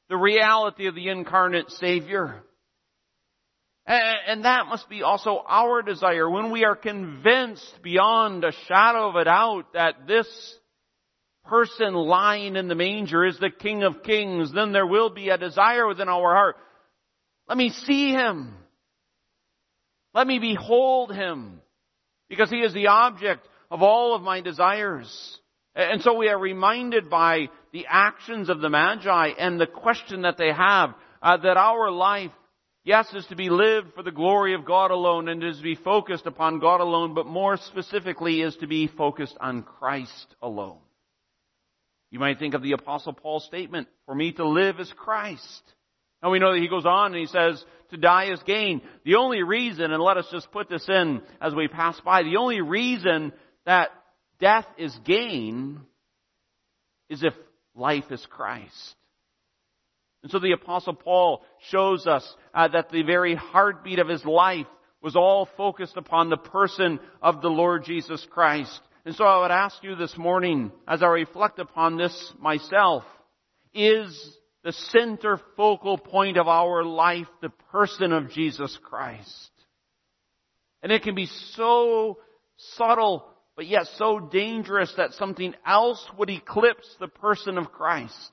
the 0.09 0.17
reality 0.17 0.87
of 0.87 0.93
the 0.93 1.09
incarnate 1.09 1.71
Savior. 1.71 2.43
And 3.87 4.45
that 4.45 4.67
must 4.67 4.89
be 4.89 5.01
also 5.01 5.43
our 5.47 5.81
desire 5.81 6.29
when 6.29 6.51
we 6.51 6.65
are 6.65 6.75
convinced 6.75 7.81
beyond 7.81 8.43
a 8.43 8.51
shadow 8.67 9.09
of 9.09 9.15
a 9.15 9.23
doubt 9.23 9.73
that 9.73 10.05
this 10.05 10.27
person 11.47 11.93
lying 11.93 12.55
in 12.55 12.67
the 12.67 12.75
manger 12.75 13.25
is 13.25 13.39
the 13.39 13.49
King 13.49 13.83
of 13.83 14.03
Kings, 14.03 14.53
then 14.53 14.71
there 14.71 14.87
will 14.87 15.09
be 15.09 15.29
a 15.29 15.37
desire 15.37 15.87
within 15.87 16.09
our 16.09 16.33
heart. 16.33 16.55
Let 17.47 17.57
me 17.57 17.69
see 17.69 18.11
Him. 18.11 18.53
Let 20.17 20.25
me 20.25 20.39
behold 20.39 21.13
him 21.13 21.61
because 22.27 22.49
he 22.49 22.61
is 22.61 22.73
the 22.73 22.87
object 22.87 23.47
of 23.69 23.83
all 23.83 24.15
of 24.15 24.23
my 24.23 24.41
desires. 24.41 25.39
And 25.75 26.01
so 26.01 26.15
we 26.15 26.27
are 26.27 26.39
reminded 26.39 27.07
by 27.07 27.49
the 27.71 27.85
actions 27.87 28.49
of 28.49 28.59
the 28.59 28.67
Magi 28.67 29.27
and 29.37 29.61
the 29.61 29.67
question 29.67 30.23
that 30.23 30.37
they 30.39 30.51
have 30.51 30.95
uh, 31.21 31.37
that 31.37 31.57
our 31.57 31.91
life, 31.91 32.31
yes, 32.83 33.13
is 33.13 33.27
to 33.27 33.35
be 33.35 33.51
lived 33.51 33.93
for 33.93 34.01
the 34.01 34.11
glory 34.11 34.55
of 34.55 34.65
God 34.65 34.89
alone 34.89 35.29
and 35.29 35.43
is 35.43 35.57
to 35.57 35.63
be 35.63 35.75
focused 35.75 36.25
upon 36.25 36.57
God 36.57 36.81
alone, 36.81 37.13
but 37.13 37.27
more 37.27 37.57
specifically 37.57 38.41
is 38.41 38.55
to 38.55 38.65
be 38.65 38.87
focused 38.87 39.37
on 39.39 39.61
Christ 39.61 40.35
alone. 40.41 40.79
You 42.09 42.19
might 42.19 42.39
think 42.39 42.53
of 42.53 42.63
the 42.63 42.71
apostle 42.71 43.13
Paul's 43.13 43.45
statement, 43.45 43.87
for 44.05 44.15
me 44.15 44.31
to 44.33 44.47
live 44.47 44.79
is 44.79 44.91
Christ. 44.95 45.61
And 46.21 46.31
we 46.31 46.39
know 46.39 46.53
that 46.53 46.61
he 46.61 46.69
goes 46.69 46.85
on 46.85 47.07
and 47.07 47.19
he 47.19 47.27
says, 47.27 47.63
to 47.91 47.97
die 47.97 48.31
is 48.31 48.41
gain. 48.43 48.81
The 49.05 49.15
only 49.15 49.43
reason, 49.43 49.91
and 49.91 50.01
let 50.01 50.17
us 50.17 50.27
just 50.31 50.51
put 50.51 50.69
this 50.69 50.87
in 50.89 51.21
as 51.41 51.53
we 51.53 51.67
pass 51.67 51.99
by, 52.01 52.23
the 52.23 52.37
only 52.37 52.61
reason 52.61 53.33
that 53.65 53.89
death 54.39 54.65
is 54.77 54.97
gain 55.05 55.81
is 57.09 57.23
if 57.23 57.33
life 57.75 58.11
is 58.11 58.25
Christ. 58.29 58.95
And 60.23 60.31
so 60.31 60.39
the 60.39 60.53
apostle 60.53 60.93
Paul 60.93 61.43
shows 61.69 62.07
us 62.07 62.27
uh, 62.53 62.67
that 62.69 62.89
the 62.89 63.03
very 63.03 63.35
heartbeat 63.35 63.99
of 63.99 64.09
his 64.09 64.25
life 64.25 64.65
was 65.01 65.15
all 65.15 65.47
focused 65.55 65.95
upon 65.95 66.29
the 66.29 66.37
person 66.37 66.99
of 67.21 67.41
the 67.41 67.49
Lord 67.49 67.85
Jesus 67.85 68.25
Christ. 68.29 68.81
And 69.07 69.15
so 69.15 69.23
I 69.23 69.39
would 69.39 69.51
ask 69.51 69.81
you 69.83 69.95
this 69.95 70.17
morning, 70.17 70.69
as 70.85 71.01
I 71.01 71.07
reflect 71.07 71.59
upon 71.59 71.95
this 71.95 72.33
myself, 72.41 73.05
is 73.73 74.37
the 74.65 74.73
center 74.73 75.39
focal 75.55 75.97
point 75.97 76.35
of 76.35 76.49
our 76.49 76.83
life, 76.83 77.27
the 77.41 77.53
person 77.71 78.11
of 78.11 78.31
Jesus 78.31 78.77
Christ. 78.83 79.49
And 80.83 80.91
it 80.91 81.03
can 81.03 81.15
be 81.15 81.29
so 81.53 82.17
subtle, 82.75 83.25
but 83.55 83.65
yet 83.65 83.85
so 83.95 84.19
dangerous 84.19 84.93
that 84.97 85.13
something 85.13 85.55
else 85.65 86.05
would 86.17 86.29
eclipse 86.29 86.93
the 86.99 87.07
person 87.07 87.57
of 87.57 87.71
Christ. 87.71 88.31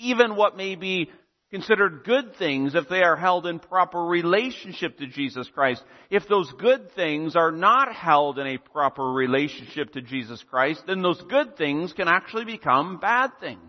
Even 0.00 0.34
what 0.34 0.56
may 0.56 0.74
be 0.74 1.08
considered 1.50 2.04
good 2.04 2.34
things 2.36 2.74
if 2.74 2.88
they 2.88 3.02
are 3.02 3.16
held 3.16 3.46
in 3.46 3.58
proper 3.58 4.04
relationship 4.04 4.98
to 4.98 5.06
Jesus 5.06 5.48
Christ. 5.48 5.82
If 6.10 6.28
those 6.28 6.52
good 6.58 6.92
things 6.92 7.36
are 7.36 7.52
not 7.52 7.94
held 7.94 8.38
in 8.38 8.46
a 8.46 8.58
proper 8.58 9.04
relationship 9.04 9.92
to 9.92 10.02
Jesus 10.02 10.42
Christ, 10.50 10.82
then 10.86 11.02
those 11.02 11.22
good 11.22 11.56
things 11.56 11.92
can 11.92 12.08
actually 12.08 12.44
become 12.44 12.98
bad 12.98 13.30
things. 13.40 13.60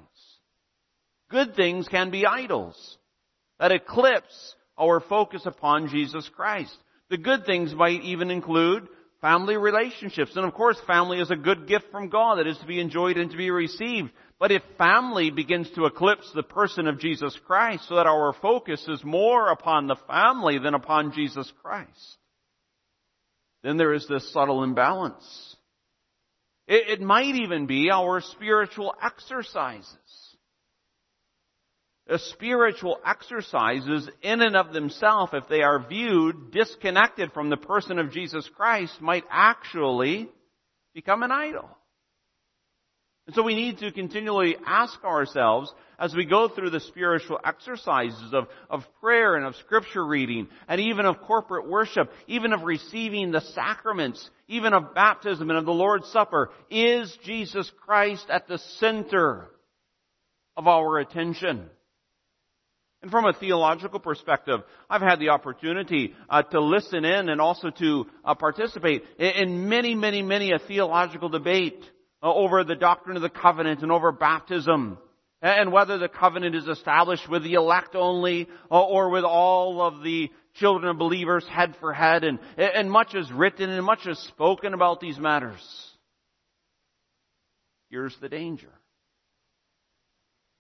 Good 1.30 1.56
things 1.56 1.88
can 1.88 2.10
be 2.10 2.26
idols 2.26 2.98
that 3.60 3.72
eclipse 3.72 4.56
our 4.78 5.00
focus 5.00 5.46
upon 5.46 5.90
Jesus 5.90 6.30
Christ. 6.30 6.76
The 7.10 7.18
good 7.18 7.46
things 7.46 7.74
might 7.74 8.04
even 8.04 8.32
include 8.32 8.88
family 9.22 9.58
relationships. 9.58 10.36
And 10.36 10.46
of 10.46 10.54
course, 10.54 10.80
family 10.86 11.20
is 11.20 11.32
a 11.32 11.36
good 11.36 11.68
gift 11.68 11.86
from 11.92 12.10
God 12.10 12.38
that 12.38 12.48
is 12.48 12.58
to 12.60 12.66
be 12.68 12.80
enjoyed 12.80 13.18
and 13.18 13.32
to 13.32 13.38
be 13.38 13.50
received. 13.50 14.12
But 14.40 14.52
if 14.52 14.62
family 14.78 15.32
begins 15.32 15.70
to 15.72 15.86
eclipse 15.86 16.32
the 16.34 16.44
person 16.44 16.88
of 16.88 17.00
Jesus 17.00 17.38
Christ 17.46 17.88
so 17.88 17.96
that 17.96 18.06
our 18.06 18.34
focus 18.34 18.88
is 18.88 19.04
more 19.04 19.50
upon 19.50 19.88
the 19.88 19.96
family 20.08 20.60
than 20.60 20.76
upon 20.76 21.12
Jesus 21.12 21.52
Christ, 21.64 22.18
then 23.64 23.78
there 23.78 23.94
is 23.94 24.08
this 24.08 24.32
subtle 24.32 24.64
imbalance. 24.64 25.56
It, 26.68 27.00
it 27.00 27.02
might 27.02 27.36
even 27.36 27.66
be 27.66 27.90
our 27.90 28.22
spiritual 28.22 28.94
exercises 29.02 29.98
The 32.08 32.20
spiritual 32.20 33.00
exercises 33.06 34.10
in 34.22 34.42
and 34.42 34.56
of 34.56 34.72
themselves, 34.72 35.34
if 35.34 35.50
they 35.50 35.62
are 35.62 35.88
viewed 35.88 36.52
disconnected 36.52 37.34
from 37.34 37.50
the 37.50 37.58
person 37.58 38.00
of 38.00 38.12
Jesus 38.12 38.50
Christ, 38.56 39.02
might 39.02 39.26
actually 39.30 40.30
become 40.94 41.22
an 41.24 41.32
idol. 41.32 41.70
And 43.28 43.36
so 43.36 43.44
we 43.44 43.56
need 43.56 43.80
to 43.80 43.92
continually 43.92 44.56
ask 44.66 45.04
ourselves 45.04 45.74
as 46.00 46.16
we 46.16 46.24
go 46.24 46.48
through 46.48 46.70
the 46.70 46.80
spiritual 46.80 47.38
exercises 47.44 48.34
of, 48.34 48.48
of 48.70 48.86
prayer 49.02 49.36
and 49.36 49.46
of 49.46 49.58
scripture 49.58 50.06
reading 50.06 50.48
and 50.70 50.80
even 50.80 51.06
of 51.06 51.20
corporate 51.22 51.68
worship, 51.68 52.10
even 52.28 52.54
of 52.54 52.64
receiving 52.64 53.32
the 53.32 53.42
sacraments, 53.42 54.30
even 54.48 54.74
of 54.74 54.96
baptism 54.96 55.50
and 55.50 55.60
of 55.60 55.66
the 55.66 55.74
Lord's 55.74 56.08
Supper, 56.08 56.52
is 56.72 57.16
Jesus 57.26 57.70
Christ 57.86 58.28
at 58.30 58.48
the 58.48 58.60
center 58.80 59.50
of 60.56 60.68
our 60.68 60.98
attention? 60.98 61.70
And 63.02 63.12
from 63.12 63.26
a 63.26 63.34
theological 63.34 64.00
perspective, 64.00 64.62
I've 64.90 65.02
had 65.02 65.20
the 65.20 65.30
opportunity 65.30 66.14
uh, 66.30 66.44
to 66.44 66.62
listen 66.62 67.04
in 67.04 67.28
and 67.28 67.42
also 67.42 67.72
to 67.72 68.06
uh, 68.24 68.36
participate 68.36 69.04
in, 69.20 69.32
in, 69.32 69.70
many, 69.70 69.96
many, 69.96 70.22
many 70.22 70.54
a 70.54 70.60
theological 70.60 71.28
debate 71.28 71.84
over 72.22 72.64
the 72.64 72.76
doctrine 72.76 73.16
of 73.16 73.22
the 73.22 73.30
covenant 73.30 73.82
and 73.82 73.92
over 73.92 74.12
baptism. 74.12 74.98
And 75.42 75.72
whether 75.72 76.00
the 76.00 76.10
covenant 76.10 76.56
is 76.56 76.68
established 76.68 77.30
with 77.30 77.44
the 77.44 77.54
elect 77.54 77.96
only 77.96 78.48
uh, 78.72 78.82
or 78.82 79.10
with 79.10 79.24
all 79.24 79.82
of 79.82 80.02
the 80.04 80.32
children 80.56 80.90
of 80.90 80.98
believers 80.98 81.46
head 81.48 81.76
for 81.80 81.94
head. 81.94 82.24
And, 82.24 82.40
and 82.58 82.92
much 82.92 83.14
is 83.14 83.32
written 83.32 83.70
and 83.70 83.86
much 83.86 84.08
is 84.08 84.18
spoken 84.30 84.74
about 84.74 85.00
these 85.00 85.20
matters. 85.20 85.62
Here's 87.90 88.18
the 88.20 88.30
danger. 88.30 88.72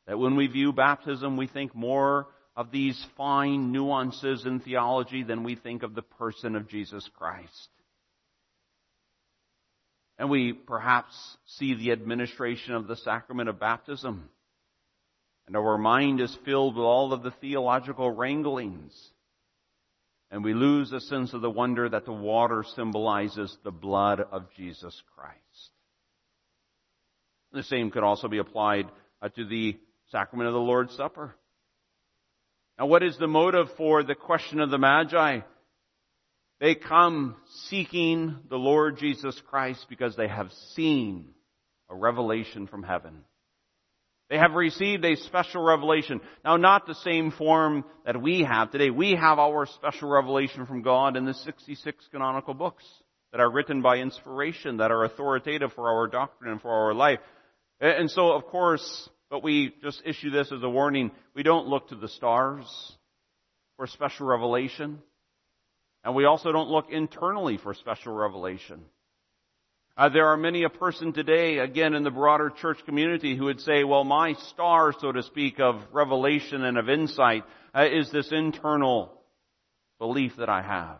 That 0.05 0.19
when 0.19 0.35
we 0.35 0.47
view 0.47 0.71
baptism, 0.71 1.37
we 1.37 1.47
think 1.47 1.75
more 1.75 2.27
of 2.55 2.71
these 2.71 3.03
fine 3.17 3.71
nuances 3.71 4.45
in 4.45 4.59
theology 4.59 5.23
than 5.23 5.43
we 5.43 5.55
think 5.55 5.83
of 5.83 5.95
the 5.95 6.01
person 6.01 6.55
of 6.55 6.69
Jesus 6.69 7.07
Christ. 7.17 7.69
And 10.19 10.29
we 10.29 10.53
perhaps 10.53 11.13
see 11.45 11.75
the 11.75 11.91
administration 11.91 12.73
of 12.73 12.87
the 12.87 12.95
sacrament 12.95 13.49
of 13.49 13.59
baptism. 13.59 14.29
And 15.45 15.55
our 15.55 15.77
mind 15.77 16.19
is 16.19 16.35
filled 16.43 16.75
with 16.75 16.83
all 16.83 17.13
of 17.13 17.23
the 17.23 17.31
theological 17.31 18.11
wranglings. 18.11 18.93
And 20.29 20.43
we 20.43 20.53
lose 20.53 20.91
a 20.91 20.99
sense 20.99 21.33
of 21.33 21.41
the 21.41 21.49
wonder 21.49 21.87
that 21.87 22.05
the 22.05 22.11
water 22.11 22.65
symbolizes 22.75 23.55
the 23.63 23.71
blood 23.71 24.19
of 24.19 24.51
Jesus 24.57 25.01
Christ. 25.15 25.37
The 27.53 27.63
same 27.63 27.91
could 27.91 28.03
also 28.03 28.27
be 28.27 28.39
applied 28.39 28.87
uh, 29.21 29.29
to 29.29 29.45
the 29.45 29.77
sacrament 30.11 30.47
of 30.47 30.53
the 30.53 30.59
Lord's 30.59 30.95
Supper. 30.95 31.33
Now 32.77 32.87
what 32.87 33.03
is 33.03 33.17
the 33.17 33.27
motive 33.27 33.67
for 33.77 34.03
the 34.03 34.15
question 34.15 34.59
of 34.59 34.69
the 34.69 34.77
Magi? 34.77 35.39
They 36.59 36.75
come 36.75 37.35
seeking 37.69 38.37
the 38.49 38.57
Lord 38.57 38.97
Jesus 38.97 39.39
Christ 39.49 39.85
because 39.89 40.15
they 40.15 40.27
have 40.27 40.51
seen 40.73 41.29
a 41.89 41.95
revelation 41.95 42.67
from 42.67 42.83
heaven. 42.83 43.23
They 44.29 44.37
have 44.37 44.53
received 44.53 45.05
a 45.05 45.15
special 45.15 45.63
revelation. 45.63 46.19
Now, 46.43 46.57
not 46.57 46.85
the 46.85 46.95
same 46.95 47.31
form 47.31 47.85
that 48.05 48.21
we 48.21 48.43
have 48.43 48.71
today. 48.71 48.89
We 48.89 49.11
have 49.11 49.39
our 49.39 49.65
special 49.65 50.09
revelation 50.09 50.65
from 50.65 50.81
God 50.81 51.15
in 51.15 51.25
the 51.25 51.33
66 51.33 52.05
canonical 52.11 52.53
books 52.53 52.83
that 53.31 53.39
are 53.39 53.49
written 53.49 53.81
by 53.81 53.97
inspiration, 53.97 54.77
that 54.77 54.91
are 54.91 55.05
authoritative 55.05 55.71
for 55.73 55.89
our 55.89 56.07
doctrine 56.07 56.51
and 56.51 56.61
for 56.61 56.71
our 56.71 56.93
life. 56.93 57.19
And 57.79 58.09
so, 58.09 58.31
of 58.31 58.45
course, 58.47 59.09
but 59.29 59.43
we 59.43 59.73
just 59.81 60.01
issue 60.05 60.31
this 60.31 60.51
as 60.51 60.63
a 60.63 60.69
warning. 60.69 61.11
We 61.33 61.43
don't 61.43 61.67
look 61.67 61.89
to 61.89 61.95
the 61.95 62.07
stars 62.09 62.65
for 63.77 63.87
special 63.87 64.25
revelation. 64.25 65.01
And 66.07 66.15
we 66.15 66.23
also 66.23 66.53
don't 66.53 66.69
look 66.69 66.89
internally 66.89 67.57
for 67.57 67.73
special 67.73 68.13
revelation. 68.13 68.79
Uh, 69.97 70.07
there 70.07 70.27
are 70.27 70.37
many 70.37 70.63
a 70.63 70.69
person 70.69 71.11
today, 71.11 71.57
again 71.57 71.93
in 71.93 72.05
the 72.05 72.09
broader 72.09 72.49
church 72.49 72.77
community, 72.85 73.35
who 73.35 73.43
would 73.43 73.59
say, 73.59 73.83
well, 73.83 74.05
my 74.05 74.31
star, 74.53 74.93
so 74.97 75.11
to 75.11 75.21
speak, 75.21 75.59
of 75.59 75.81
revelation 75.91 76.63
and 76.63 76.77
of 76.77 76.87
insight 76.87 77.43
uh, 77.75 77.85
is 77.91 78.09
this 78.09 78.31
internal 78.31 79.11
belief 79.99 80.31
that 80.37 80.47
I 80.47 80.61
have. 80.61 80.99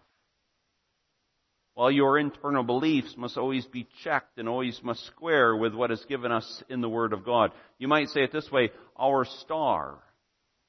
Well, 1.78 1.90
your 1.90 2.20
internal 2.20 2.64
beliefs 2.64 3.16
must 3.16 3.38
always 3.38 3.66
be 3.66 3.88
checked 4.04 4.38
and 4.38 4.50
always 4.50 4.78
must 4.84 5.06
square 5.06 5.56
with 5.56 5.74
what 5.74 5.90
is 5.90 6.04
given 6.10 6.34
us 6.34 6.64
in 6.68 6.82
the 6.82 6.90
Word 6.90 7.14
of 7.14 7.24
God. 7.24 7.54
You 7.80 7.88
might 7.88 8.10
say 8.10 8.24
it 8.24 8.34
this 8.34 8.52
way, 8.52 8.72
our 9.00 9.24
star, 9.24 10.00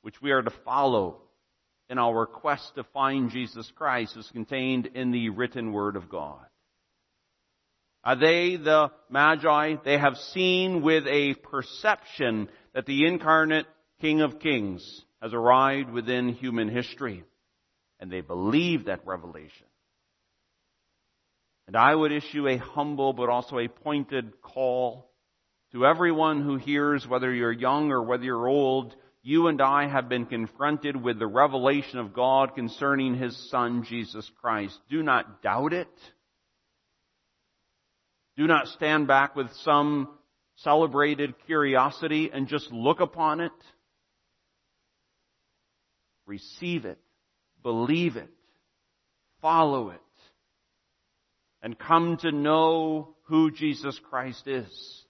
which 0.03 0.23
we 0.23 0.31
are 0.31 0.43
to 0.43 0.53
follow 0.65 1.23
in 1.91 1.99
our 1.99 2.27
quest 2.27 2.75
to 2.75 2.85
find 2.85 3.31
Jesus 3.31 3.71
Christ 3.77 4.17
is 4.17 4.29
contained 4.33 4.87
in 4.95 5.11
the 5.11 5.31
written 5.31 5.73
Word 5.73 5.97
of 5.97 6.09
God. 6.09 6.45
Are 8.05 8.17
they 8.17 8.57
the 8.57 8.91
Magi? 9.11 9.77
They 9.85 9.99
have 9.99 10.17
seen 10.33 10.83
with 10.83 11.07
a 11.07 11.35
perception 11.35 12.49
that 12.75 12.87
the 12.87 13.07
incarnate 13.07 13.67
King 14.01 14.21
of 14.21 14.39
Kings 14.39 15.05
has 15.21 15.35
arrived 15.35 15.91
within 15.91 16.35
human 16.35 16.69
history. 16.69 17.25
And 18.01 18.11
they 18.11 18.21
believe 18.21 18.85
that 18.85 19.07
revelation. 19.07 19.67
And 21.67 21.77
I 21.77 21.95
would 21.95 22.13
issue 22.13 22.47
a 22.47 22.57
humble 22.57 23.13
but 23.13 23.29
also 23.29 23.59
a 23.59 23.69
pointed 23.69 24.41
call 24.41 25.11
to 25.73 25.85
everyone 25.85 26.43
who 26.43 26.57
hears, 26.57 27.07
whether 27.07 27.33
you're 27.33 27.53
young 27.53 27.91
or 27.91 28.03
whether 28.03 28.25
you're 28.25 28.49
old, 28.49 28.95
you 29.23 29.49
and 29.49 29.61
I 29.61 29.89
have 29.89 30.09
been 30.09 30.27
confronted 30.27 30.97
with 30.97 31.19
the 31.19 31.27
revelation 31.27 31.99
of 31.99 32.15
God 32.15 32.55
concerning 32.55 33.15
His 33.15 33.37
Son, 33.51 33.85
Jesus 33.85 34.31
Christ. 34.41 34.79
Do 34.89 35.03
not 35.03 35.43
doubt 35.43 35.73
it. 35.73 35.89
Do 38.37 38.47
not 38.47 38.69
stand 38.69 39.09
back 39.09 39.35
with 39.35 39.53
some 39.65 40.09
celebrated 40.57 41.35
curiosity 41.47 42.31
and 42.33 42.47
just 42.47 42.71
look 42.73 43.01
upon 43.01 43.41
it. 43.41 43.53
Receive 46.27 46.85
it. 46.85 46.99
Believe 47.63 48.17
it. 48.17 48.31
Follow 49.43 49.91
it. 49.91 50.01
And 51.63 51.77
come 51.77 52.17
to 52.19 52.31
know 52.31 53.17
who 53.25 53.51
Jesus 53.51 53.99
Christ 54.09 54.47
is. 54.47 55.05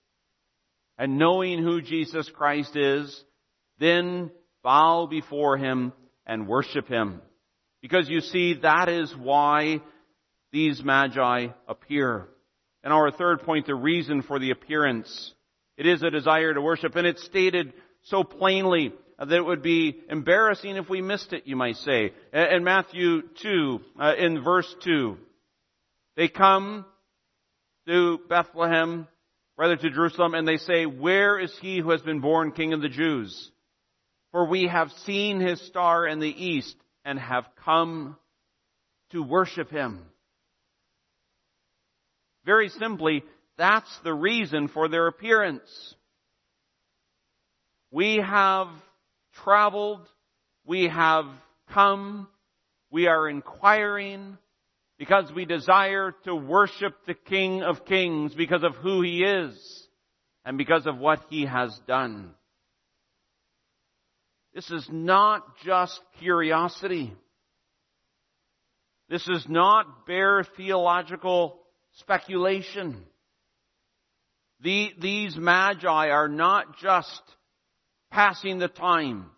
And 0.96 1.18
knowing 1.18 1.62
who 1.62 1.82
Jesus 1.82 2.30
Christ 2.30 2.76
is, 2.76 3.24
then 3.78 4.30
bow 4.62 5.06
before 5.06 5.56
Him 5.56 5.92
and 6.26 6.48
worship 6.48 6.88
Him. 6.88 7.20
Because 7.80 8.08
you 8.08 8.20
see, 8.20 8.54
that 8.62 8.88
is 8.88 9.14
why 9.16 9.80
these 10.52 10.82
magi 10.82 11.48
appear. 11.66 12.28
And 12.82 12.92
our 12.92 13.10
third 13.10 13.42
point, 13.42 13.66
the 13.66 13.74
reason 13.74 14.22
for 14.22 14.38
the 14.38 14.50
appearance. 14.50 15.34
It 15.76 15.86
is 15.86 16.02
a 16.02 16.10
desire 16.10 16.54
to 16.54 16.60
worship, 16.60 16.96
and 16.96 17.06
it's 17.06 17.24
stated 17.24 17.72
so 18.02 18.24
plainly 18.24 18.92
that 19.18 19.32
it 19.32 19.44
would 19.44 19.62
be 19.62 20.00
embarrassing 20.08 20.76
if 20.76 20.88
we 20.88 21.02
missed 21.02 21.32
it, 21.32 21.46
you 21.46 21.56
might 21.56 21.76
say. 21.76 22.12
In 22.32 22.64
Matthew 22.64 23.22
2, 23.42 23.80
uh, 24.00 24.14
in 24.16 24.42
verse 24.42 24.72
2, 24.84 25.16
they 26.16 26.28
come 26.28 26.84
to 27.86 28.18
Bethlehem, 28.28 29.08
rather 29.56 29.76
to 29.76 29.90
Jerusalem, 29.90 30.34
and 30.34 30.46
they 30.46 30.56
say, 30.56 30.86
Where 30.86 31.38
is 31.38 31.56
he 31.60 31.78
who 31.78 31.90
has 31.90 32.02
been 32.02 32.20
born 32.20 32.52
King 32.52 32.72
of 32.72 32.80
the 32.80 32.88
Jews? 32.88 33.50
For 34.32 34.46
we 34.46 34.66
have 34.66 34.90
seen 35.04 35.40
his 35.40 35.60
star 35.66 36.06
in 36.06 36.20
the 36.20 36.26
east 36.26 36.76
and 37.04 37.18
have 37.18 37.44
come 37.64 38.16
to 39.10 39.22
worship 39.22 39.70
him. 39.70 40.00
Very 42.44 42.68
simply, 42.68 43.24
that's 43.56 43.90
the 44.04 44.14
reason 44.14 44.68
for 44.68 44.88
their 44.88 45.06
appearance. 45.06 45.94
We 47.90 48.16
have 48.16 48.68
traveled, 49.44 50.06
we 50.64 50.88
have 50.88 51.26
come, 51.72 52.28
we 52.90 53.06
are 53.06 53.28
inquiring 53.28 54.38
because 54.98 55.32
we 55.32 55.44
desire 55.44 56.14
to 56.24 56.34
worship 56.34 56.94
the 57.06 57.14
King 57.14 57.62
of 57.62 57.84
Kings 57.86 58.34
because 58.34 58.62
of 58.62 58.74
who 58.76 59.02
He 59.02 59.22
is 59.22 59.88
and 60.44 60.58
because 60.58 60.86
of 60.86 60.98
what 60.98 61.20
He 61.30 61.46
has 61.46 61.78
done. 61.86 62.34
This 64.54 64.70
is 64.70 64.88
not 64.90 65.42
just 65.64 66.00
curiosity. 66.18 67.12
This 69.08 69.26
is 69.28 69.46
not 69.48 70.06
bare 70.06 70.44
theological 70.56 71.60
speculation. 71.98 73.04
The, 74.60 74.90
these 74.98 75.36
magi 75.36 76.08
are 76.08 76.28
not 76.28 76.78
just 76.78 77.22
passing 78.10 78.58
the 78.58 78.68
time 78.68 79.30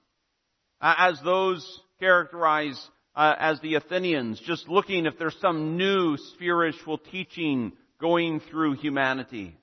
uh, 0.80 0.94
as 0.98 1.20
those 1.22 1.80
characterized 1.98 2.80
uh, 3.14 3.34
as 3.38 3.60
the 3.60 3.74
Athenians, 3.74 4.40
just 4.40 4.68
looking 4.68 5.06
if 5.06 5.18
there's 5.18 5.38
some 5.40 5.76
new 5.76 6.16
spiritual 6.34 6.98
teaching 6.98 7.72
going 8.00 8.40
through 8.40 8.74
humanity. 8.74 9.56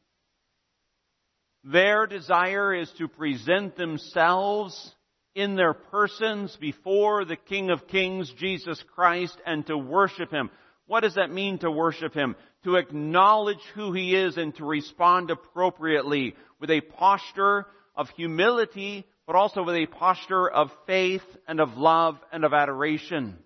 Their 1.63 2.05
desire 2.05 2.73
is 2.73 2.91
to 2.97 3.07
present 3.07 3.75
themselves 3.75 4.93
in 5.37 5.55
their 5.55 5.73
persons 5.73 6.57
before 6.59 7.23
the 7.23 7.37
King 7.37 7.69
of 7.69 7.87
Kings, 7.87 8.33
Jesus 8.37 8.83
Christ, 8.93 9.37
and 9.45 9.65
to 9.67 9.77
worship 9.77 10.31
Him. 10.31 10.49
What 10.87 11.01
does 11.01 11.15
that 11.15 11.31
mean 11.31 11.59
to 11.59 11.71
worship 11.71 12.13
Him? 12.13 12.35
to 12.67 12.75
acknowledge 12.75 13.61
who 13.75 13.93
He 13.93 14.13
is 14.13 14.35
and 14.35 14.53
to 14.55 14.65
respond 14.65 15.31
appropriately 15.31 16.35
with 16.59 16.69
a 16.69 16.81
posture 16.81 17.65
of 17.95 18.09
humility, 18.09 19.05
but 19.25 19.37
also 19.37 19.63
with 19.63 19.75
a 19.75 19.85
posture 19.85 20.49
of 20.49 20.69
faith 20.85 21.23
and 21.47 21.61
of 21.61 21.77
love 21.77 22.17
and 22.31 22.43
of 22.43 22.53
adoration. 22.53 23.37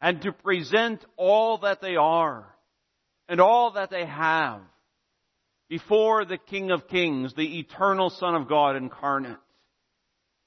And 0.00 0.20
to 0.22 0.32
present 0.32 1.02
all 1.16 1.58
that 1.58 1.80
they 1.80 1.96
are 1.96 2.46
and 3.26 3.40
all 3.40 3.72
that 3.72 3.88
they 3.88 4.04
have 4.04 4.60
before 5.70 6.26
the 6.26 6.36
King 6.36 6.70
of 6.70 6.88
Kings, 6.88 7.32
the 7.34 7.60
eternal 7.60 8.10
Son 8.10 8.34
of 8.34 8.46
God 8.46 8.76
incarnate. 8.76 9.38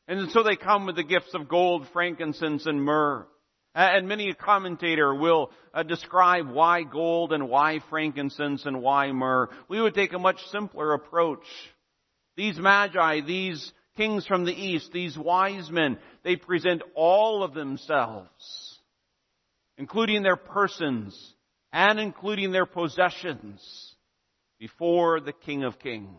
And 0.07 0.31
so 0.31 0.43
they 0.43 0.55
come 0.55 0.85
with 0.85 0.95
the 0.95 1.03
gifts 1.03 1.33
of 1.33 1.49
gold, 1.49 1.87
frankincense, 1.91 2.65
and 2.65 2.81
myrrh. 2.81 3.27
And 3.75 4.07
many 4.07 4.29
a 4.29 4.33
commentator 4.33 5.13
will 5.13 5.51
uh, 5.73 5.83
describe 5.83 6.49
why 6.49 6.83
gold 6.83 7.33
and 7.33 7.47
why 7.49 7.79
frankincense 7.89 8.65
and 8.65 8.81
why 8.81 9.11
myrrh. 9.11 9.49
We 9.67 9.79
would 9.81 9.93
take 9.93 10.13
a 10.13 10.19
much 10.19 10.39
simpler 10.51 10.93
approach. 10.93 11.45
These 12.35 12.57
magi, 12.57 13.21
these 13.21 13.71
kings 13.95 14.25
from 14.25 14.45
the 14.45 14.53
east, 14.53 14.91
these 14.93 15.17
wise 15.17 15.69
men, 15.69 15.99
they 16.23 16.37
present 16.37 16.81
all 16.95 17.43
of 17.43 17.53
themselves, 17.53 18.79
including 19.77 20.23
their 20.23 20.37
persons 20.37 21.33
and 21.71 21.99
including 21.99 22.51
their 22.51 22.65
possessions 22.65 23.95
before 24.59 25.19
the 25.19 25.33
King 25.33 25.63
of 25.63 25.77
Kings. 25.79 26.17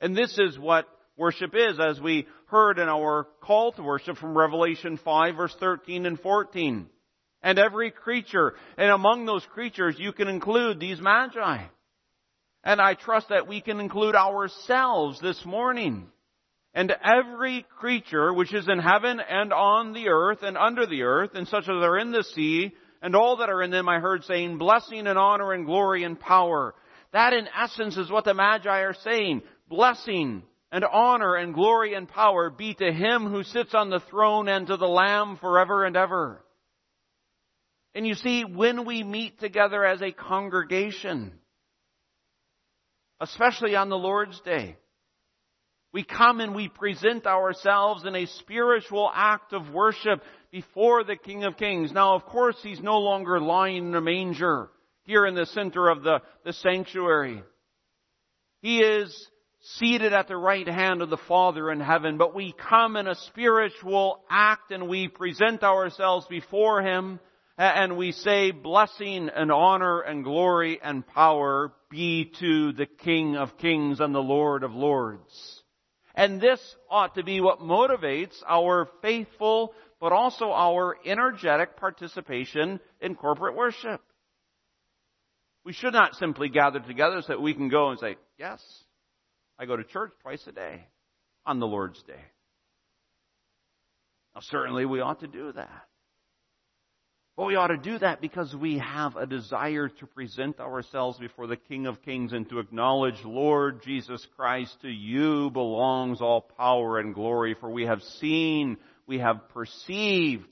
And 0.00 0.16
this 0.16 0.38
is 0.38 0.58
what 0.58 0.86
worship 1.18 1.54
is, 1.54 1.78
as 1.80 2.00
we 2.00 2.26
heard 2.46 2.78
in 2.78 2.88
our 2.88 3.26
call 3.40 3.72
to 3.72 3.82
worship 3.82 4.16
from 4.16 4.36
Revelation 4.36 4.98
5 5.04 5.36
verse 5.36 5.54
13 5.60 6.06
and 6.06 6.18
14. 6.20 6.86
And 7.42 7.58
every 7.58 7.90
creature, 7.90 8.54
and 8.76 8.90
among 8.90 9.26
those 9.26 9.44
creatures 9.52 9.96
you 9.98 10.12
can 10.12 10.28
include 10.28 10.80
these 10.80 11.00
magi. 11.00 11.64
And 12.64 12.80
I 12.80 12.94
trust 12.94 13.28
that 13.28 13.46
we 13.46 13.60
can 13.60 13.80
include 13.80 14.16
ourselves 14.16 15.20
this 15.20 15.44
morning. 15.44 16.08
And 16.74 16.94
every 17.02 17.64
creature 17.78 18.32
which 18.32 18.52
is 18.52 18.68
in 18.68 18.78
heaven 18.78 19.20
and 19.20 19.52
on 19.52 19.92
the 19.92 20.08
earth 20.08 20.42
and 20.42 20.56
under 20.56 20.86
the 20.86 21.02
earth, 21.02 21.30
and 21.34 21.46
such 21.48 21.64
as 21.64 21.68
are 21.68 21.98
in 21.98 22.10
the 22.10 22.24
sea, 22.24 22.72
and 23.00 23.14
all 23.14 23.38
that 23.38 23.48
are 23.48 23.62
in 23.62 23.70
them 23.70 23.88
I 23.88 24.00
heard 24.00 24.24
saying, 24.24 24.58
blessing 24.58 25.06
and 25.06 25.18
honor 25.18 25.52
and 25.52 25.66
glory 25.66 26.04
and 26.04 26.18
power. 26.18 26.74
That 27.12 27.32
in 27.32 27.48
essence 27.56 27.96
is 27.96 28.10
what 28.10 28.24
the 28.24 28.34
Magi 28.34 28.80
are 28.80 28.94
saying. 29.02 29.42
Blessing, 29.68 30.42
and 30.70 30.84
honor 30.84 31.34
and 31.34 31.54
glory 31.54 31.94
and 31.94 32.08
power 32.08 32.50
be 32.50 32.74
to 32.74 32.92
him 32.92 33.26
who 33.26 33.42
sits 33.42 33.74
on 33.74 33.90
the 33.90 34.00
throne 34.00 34.48
and 34.48 34.66
to 34.66 34.76
the 34.76 34.88
Lamb 34.88 35.38
forever 35.38 35.84
and 35.84 35.96
ever. 35.96 36.44
And 37.94 38.06
you 38.06 38.14
see, 38.14 38.44
when 38.44 38.84
we 38.84 39.02
meet 39.02 39.40
together 39.40 39.84
as 39.84 40.02
a 40.02 40.12
congregation, 40.12 41.32
especially 43.20 43.74
on 43.74 43.88
the 43.88 43.96
Lord's 43.96 44.40
Day, 44.42 44.76
we 45.92 46.04
come 46.04 46.40
and 46.40 46.54
we 46.54 46.68
present 46.68 47.26
ourselves 47.26 48.04
in 48.04 48.14
a 48.14 48.26
spiritual 48.26 49.10
act 49.12 49.54
of 49.54 49.70
worship 49.70 50.22
before 50.52 51.02
the 51.02 51.16
King 51.16 51.44
of 51.44 51.56
Kings. 51.56 51.92
Now, 51.92 52.14
of 52.14 52.26
course, 52.26 52.56
he's 52.62 52.80
no 52.80 52.98
longer 52.98 53.40
lying 53.40 53.88
in 53.88 53.94
a 53.94 54.00
manger 54.00 54.68
here 55.04 55.24
in 55.26 55.34
the 55.34 55.46
center 55.46 55.88
of 55.88 56.02
the, 56.02 56.20
the 56.44 56.52
sanctuary. 56.52 57.42
He 58.60 58.80
is 58.80 59.28
seated 59.76 60.12
at 60.12 60.28
the 60.28 60.36
right 60.36 60.66
hand 60.66 61.02
of 61.02 61.10
the 61.10 61.16
Father 61.16 61.70
in 61.70 61.80
heaven, 61.80 62.16
but 62.18 62.34
we 62.34 62.52
come 62.52 62.96
in 62.96 63.06
a 63.06 63.14
spiritual 63.14 64.22
act 64.30 64.70
and 64.70 64.88
we 64.88 65.08
present 65.08 65.62
ourselves 65.62 66.26
before 66.28 66.82
Him 66.82 67.20
and 67.58 67.96
we 67.96 68.12
say 68.12 68.52
blessing 68.52 69.28
and 69.28 69.50
honor 69.50 70.00
and 70.00 70.22
glory 70.24 70.78
and 70.82 71.06
power 71.06 71.72
be 71.90 72.32
to 72.38 72.72
the 72.72 72.86
King 72.86 73.36
of 73.36 73.58
Kings 73.58 74.00
and 74.00 74.14
the 74.14 74.20
Lord 74.20 74.62
of 74.62 74.72
Lords. 74.72 75.62
And 76.14 76.40
this 76.40 76.60
ought 76.88 77.16
to 77.16 77.24
be 77.24 77.40
what 77.40 77.60
motivates 77.60 78.36
our 78.46 78.88
faithful 79.02 79.74
but 80.00 80.12
also 80.12 80.52
our 80.52 80.96
energetic 81.04 81.76
participation 81.76 82.78
in 83.00 83.16
corporate 83.16 83.56
worship. 83.56 84.00
We 85.64 85.72
should 85.72 85.92
not 85.92 86.14
simply 86.14 86.48
gather 86.48 86.78
together 86.78 87.20
so 87.22 87.32
that 87.32 87.42
we 87.42 87.54
can 87.54 87.68
go 87.68 87.90
and 87.90 87.98
say, 87.98 88.16
yes, 88.38 88.62
I 89.58 89.66
go 89.66 89.76
to 89.76 89.84
church 89.84 90.12
twice 90.22 90.46
a 90.46 90.52
day 90.52 90.86
on 91.44 91.58
the 91.58 91.66
Lord's 91.66 92.02
Day. 92.02 92.20
Now, 94.34 94.40
certainly 94.42 94.84
we 94.84 95.00
ought 95.00 95.20
to 95.20 95.26
do 95.26 95.52
that. 95.52 95.88
But 97.36 97.46
we 97.46 97.54
ought 97.54 97.68
to 97.68 97.76
do 97.76 97.98
that 97.98 98.20
because 98.20 98.54
we 98.54 98.78
have 98.78 99.16
a 99.16 99.26
desire 99.26 99.88
to 99.88 100.06
present 100.06 100.58
ourselves 100.58 101.18
before 101.18 101.46
the 101.46 101.56
King 101.56 101.86
of 101.86 102.02
Kings 102.02 102.32
and 102.32 102.48
to 102.48 102.58
acknowledge, 102.58 103.24
Lord 103.24 103.82
Jesus 103.84 104.26
Christ, 104.36 104.76
to 104.82 104.88
you 104.88 105.48
belongs 105.50 106.20
all 106.20 106.40
power 106.40 106.98
and 106.98 107.14
glory, 107.14 107.54
for 107.54 107.70
we 107.70 107.84
have 107.86 108.02
seen, 108.02 108.76
we 109.06 109.20
have 109.20 109.48
perceived 109.50 110.48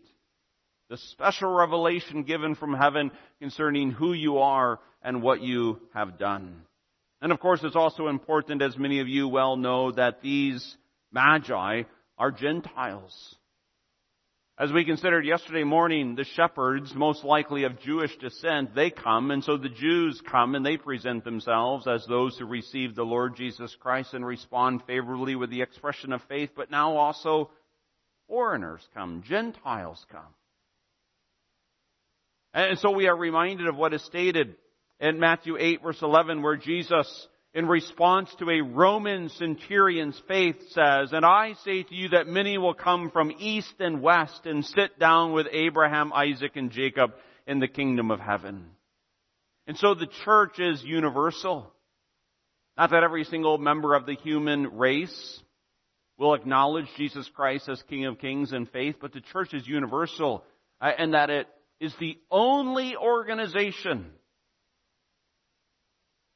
the 0.89 0.97
special 0.97 1.53
revelation 1.53 2.23
given 2.23 2.55
from 2.55 2.73
heaven 2.73 3.11
concerning 3.41 3.91
who 3.91 4.13
you 4.13 4.39
are 4.39 4.79
and 5.03 5.23
what 5.23 5.43
you 5.43 5.81
have 5.93 6.19
done. 6.19 6.63
And 7.23 7.33
of 7.33 7.41
course, 7.41 7.61
it's 7.63 7.77
also 7.77 8.09
important, 8.09 8.63
as 8.63 8.77
many 8.77 9.01
of 9.01 9.09
you 9.09 9.29
well 9.29 9.57
know, 9.57 9.91
that 9.93 10.21
these 10.21 10.77
magi 11.13 11.83
are 12.19 12.31
Gentiles. 12.31 13.37
As 14.59 14.73
we 14.73 14.87
considered 14.87 15.27
yesterday 15.27 15.65
morning, 15.65 16.15
the 16.15 16.25
shepherds, 16.25 16.95
most 16.95 17.25
likely 17.25 17.65
of 17.65 17.79
Jewish 17.81 18.17
descent, 18.17 18.75
they 18.75 18.91
come, 18.91 19.31
and 19.31 19.45
so 19.45 19.59
the 19.59 19.69
Jews 19.69 20.23
come 20.31 20.55
and 20.55 20.65
they 20.65 20.79
present 20.79 21.25
themselves 21.25 21.87
as 21.87 22.07
those 22.07 22.39
who 22.39 22.47
receive 22.47 22.95
the 22.95 23.03
Lord 23.03 23.37
Jesus 23.37 23.77
Christ 23.79 24.15
and 24.15 24.25
respond 24.25 24.83
favorably 24.87 25.37
with 25.37 25.51
the 25.51 25.61
expression 25.61 26.11
of 26.11 26.23
faith, 26.23 26.51
but 26.57 26.71
now 26.71 26.97
also 26.97 27.51
foreigners 28.29 28.81
come, 28.95 29.23
Gentiles 29.27 30.05
come. 30.11 30.23
And 32.55 32.79
so 32.79 32.93
we 32.93 33.09
are 33.09 33.17
reminded 33.17 33.67
of 33.67 33.77
what 33.77 33.93
is 33.93 34.03
stated 34.05 34.57
in 35.01 35.21
Matthew 35.21 35.57
8 35.59 35.83
verse 35.83 36.03
11 36.03 36.43
where 36.43 36.57
Jesus 36.57 37.29
in 37.57 37.67
response 37.67 38.29
to 38.39 38.51
a 38.51 38.61
Roman 38.61 39.31
centurion's 39.31 40.21
faith 40.29 40.57
says, 40.73 41.15
And 41.15 41.25
I 41.25 41.55
say 41.65 41.85
to 41.85 41.95
you 41.95 42.11
that 42.11 42.27
many 42.27 42.59
will 42.59 42.75
come 42.75 43.11
from 43.11 43.33
east 43.39 43.77
and 43.81 44.03
west 44.03 44.45
and 44.45 44.63
sit 44.63 44.99
down 44.99 45.33
with 45.33 45.47
Abraham, 45.51 46.13
Isaac, 46.13 46.57
and 46.57 46.71
Jacob 46.71 47.15
in 47.47 47.59
the 47.59 47.67
kingdom 47.67 48.11
of 48.11 48.21
heaven. 48.21 48.67
And 49.67 49.79
so 49.79 49.95
the 49.95 50.09
church 50.27 50.61
is 50.61 50.85
universal. 50.85 51.73
Not 52.77 52.91
that 52.91 53.03
every 53.03 53.25
single 53.25 53.57
member 53.57 53.95
of 53.95 54.05
the 54.05 54.17
human 54.17 54.77
race 54.77 55.41
will 56.19 56.35
acknowledge 56.35 56.87
Jesus 56.99 57.27
Christ 57.35 57.71
as 57.71 57.83
King 57.89 58.05
of 58.05 58.19
Kings 58.19 58.53
in 58.53 58.67
faith, 58.67 58.97
but 59.01 59.15
the 59.15 59.23
church 59.33 59.55
is 59.55 59.67
universal, 59.67 60.45
uh, 60.79 60.91
and 60.99 61.15
that 61.15 61.31
it 61.31 61.47
is 61.81 61.95
the 61.99 62.19
only 62.31 62.97
organization 62.97 64.11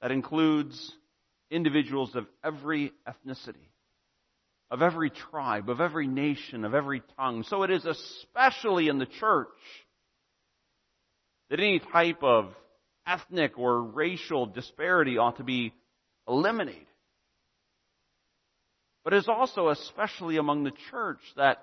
that 0.01 0.11
includes 0.11 0.93
individuals 1.51 2.15
of 2.15 2.27
every 2.45 2.93
ethnicity, 3.07 3.69
of 4.71 4.83
every 4.83 5.11
tribe, 5.11 5.69
of 5.69 5.81
every 5.81 6.07
nation, 6.07 6.65
of 6.65 6.75
every 6.75 7.03
tongue. 7.19 7.43
So 7.45 7.63
it 7.65 7.71
is 7.71 7.85
especially 7.85 8.89
in 8.89 8.99
the 8.99 9.07
church 9.07 9.49
that 11.51 11.59
any 11.59 11.81
type 11.81 12.23
of 12.23 12.55
ethnic 13.07 13.59
or 13.59 13.83
racial 13.83 14.47
disparity 14.47 15.19
ought 15.19 15.39
to 15.39 15.45
be 15.45 15.75
eliminated. 16.29 16.87
But 19.03 19.15
it's 19.15 19.29
also 19.29 19.69
especially 19.69 20.37
among 20.37 20.65
the 20.65 20.73
church 20.91 21.21
that 21.37 21.59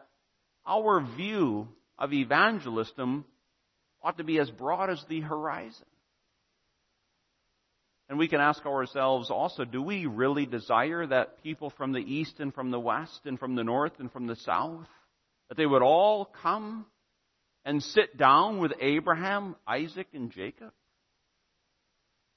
our 0.65 1.01
view 1.15 1.69
of 1.97 2.11
evangelism 2.11 3.25
ought 4.03 4.17
to 4.17 4.23
be 4.23 4.39
as 4.39 4.49
broad 4.49 4.89
as 4.89 5.03
the 5.07 5.21
horizon. 5.21 5.85
And 8.09 8.17
we 8.17 8.29
can 8.29 8.39
ask 8.39 8.65
ourselves 8.65 9.29
also, 9.29 9.65
do 9.65 9.81
we 9.81 10.05
really 10.05 10.45
desire 10.45 11.05
that 11.07 11.43
people 11.43 11.71
from 11.71 11.91
the 11.91 11.99
east 11.99 12.39
and 12.39 12.53
from 12.53 12.71
the 12.71 12.79
west 12.79 13.21
and 13.25 13.37
from 13.37 13.55
the 13.55 13.65
north 13.65 13.99
and 13.99 14.11
from 14.11 14.27
the 14.27 14.37
south, 14.37 14.87
that 15.49 15.57
they 15.57 15.65
would 15.65 15.81
all 15.81 16.25
come 16.41 16.85
and 17.65 17.83
sit 17.83 18.17
down 18.17 18.59
with 18.59 18.71
Abraham, 18.79 19.57
Isaac, 19.67 20.07
and 20.13 20.31
Jacob? 20.31 20.71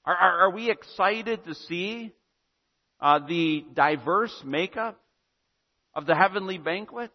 Are, 0.03 0.15
are, 0.15 0.39
are 0.41 0.51
we 0.51 0.69
excited 0.69 1.45
to 1.45 1.55
see 1.55 2.11
uh, 2.99 3.19
the 3.25 3.63
diverse 3.73 4.43
makeup 4.45 4.99
of 5.95 6.05
the 6.05 6.15
heavenly 6.15 6.57
banquet? 6.57 7.11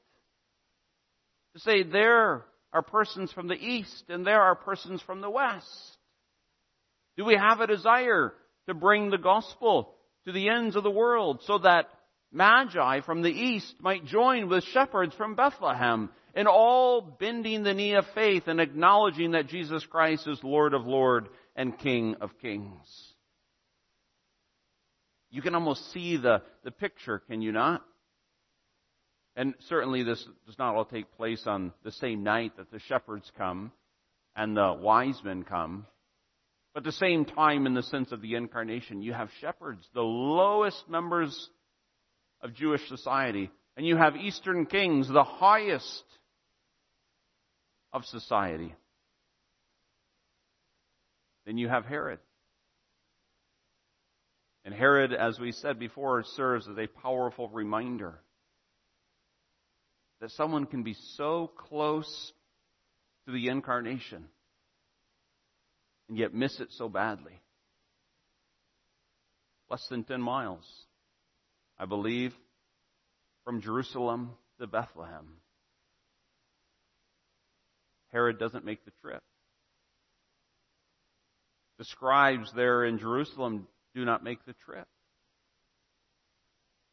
To 1.55 1.61
say 1.61 1.83
there 1.83 2.47
are 2.73 2.83
persons 2.83 3.33
from 3.33 3.49
the 3.49 3.55
east 3.55 4.05
and 4.09 4.27
there 4.27 4.41
are 4.41 4.55
persons 4.55 5.03
from 5.03 5.21
the 5.21 5.31
west. 5.31 5.67
Do 7.19 7.25
we 7.27 7.37
have 7.37 7.61
a 7.61 7.67
desire 7.67 8.33
to 8.67 8.75
bring 8.75 9.11
the 9.11 9.19
gospel 9.19 9.95
to 10.25 10.33
the 10.33 10.49
ends 10.49 10.77
of 10.77 10.83
the 10.83 10.91
world 10.91 11.41
so 11.47 11.59
that 11.59 11.89
magi 12.33 13.01
from 13.01 13.23
the 13.23 13.31
east 13.31 13.75
might 13.81 14.05
join 14.05 14.49
with 14.49 14.65
shepherds 14.65 15.15
from 15.15 15.35
Bethlehem 15.35 16.11
in 16.35 16.47
all 16.47 17.01
bending 17.01 17.63
the 17.63 17.75
knee 17.75 17.95
of 17.95 18.05
faith 18.15 18.45
and 18.47 18.61
acknowledging 18.61 19.33
that 19.33 19.49
Jesus 19.49 19.85
Christ 19.87 20.27
is 20.27 20.39
Lord 20.43 20.75
of 20.75 20.87
Lords 20.87 21.29
and 21.55 21.79
King 21.79 22.17
of 22.21 22.39
Kings. 22.41 23.15
You 25.31 25.43
can 25.43 25.55
almost 25.55 25.93
see 25.93 26.17
the, 26.17 26.43
the 26.65 26.71
picture, 26.71 27.21
can 27.21 27.41
you 27.41 27.53
not? 27.53 27.83
And 29.35 29.55
certainly 29.69 30.03
this 30.03 30.23
does 30.47 30.59
not 30.59 30.75
all 30.75 30.85
take 30.85 31.17
place 31.17 31.43
on 31.47 31.73
the 31.85 31.93
same 31.93 32.23
night 32.23 32.57
that 32.57 32.71
the 32.71 32.79
shepherds 32.81 33.31
come 33.37 33.73
and 34.35 34.57
the 34.57 34.73
wise 34.73 35.21
men 35.25 35.43
come. 35.43 35.87
But 36.77 36.81
at 36.81 36.93
the 36.93 36.99
same 36.99 37.25
time, 37.25 37.65
in 37.65 37.73
the 37.73 37.83
sense 37.83 38.13
of 38.13 38.21
the 38.21 38.35
incarnation, 38.35 39.01
you 39.01 39.15
have 39.15 39.31
shepherds, 39.41 39.89
the 39.95 40.03
lowest 40.03 40.91
members 40.91 41.49
of 42.43 42.53
Jewish 42.53 42.87
society, 42.87 43.51
and 43.79 43.87
you 43.87 43.97
have 43.97 44.15
Eastern 44.15 44.67
kings, 44.67 45.09
the 45.09 45.25
highest 45.25 46.05
of 47.95 48.05
society. 48.05 48.75
Then 51.47 51.57
you 51.57 51.67
have 51.67 51.87
Herod. 51.87 52.19
And 54.67 54.75
Herod, 54.75 55.15
as 55.15 55.41
we 55.41 55.53
said 55.53 55.79
before, 55.79 56.25
serves 56.25 56.69
as 56.69 56.77
a 56.77 56.89
powerful 56.89 57.49
reminder 57.49 58.21
that 60.21 60.31
someone 60.33 60.67
can 60.67 60.83
be 60.83 60.95
so 61.15 61.51
close 61.57 62.35
to 63.25 63.33
the 63.33 63.49
incarnation 63.49 64.27
and 66.09 66.19
yet 66.19 66.35
miss 66.35 66.61
it 66.61 66.69
so 66.73 66.89
badly. 66.89 67.41
Less 69.69 69.87
than 69.89 70.05
10 70.05 70.21
miles, 70.21 70.65
I 71.79 71.87
believe, 71.87 72.35
from 73.45 73.61
Jerusalem 73.61 74.31
to 74.61 74.67
Bethlehem. 74.67 75.27
Herod 78.13 78.39
doesn't 78.39 78.65
make 78.65 78.85
the 78.85 78.93
trip. 79.03 79.23
The 81.79 81.85
scribes 81.85 82.51
there 82.55 82.85
in 82.85 82.99
Jerusalem 82.99 83.67
do 83.95 84.05
not 84.05 84.25
make 84.25 84.45
the 84.47 84.55
trip. 84.65 84.87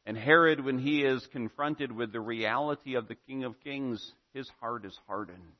And 0.05 0.17
Herod, 0.17 0.65
when 0.65 0.79
he 0.79 1.03
is 1.03 1.25
confronted 1.31 1.91
with 1.91 2.11
the 2.11 2.19
reality 2.19 2.95
of 2.95 3.07
the 3.07 3.15
King 3.15 3.45
of 3.45 3.61
Kings, 3.63 4.13
his 4.33 4.49
heart 4.59 4.85
is 4.85 4.97
hardened. 5.07 5.53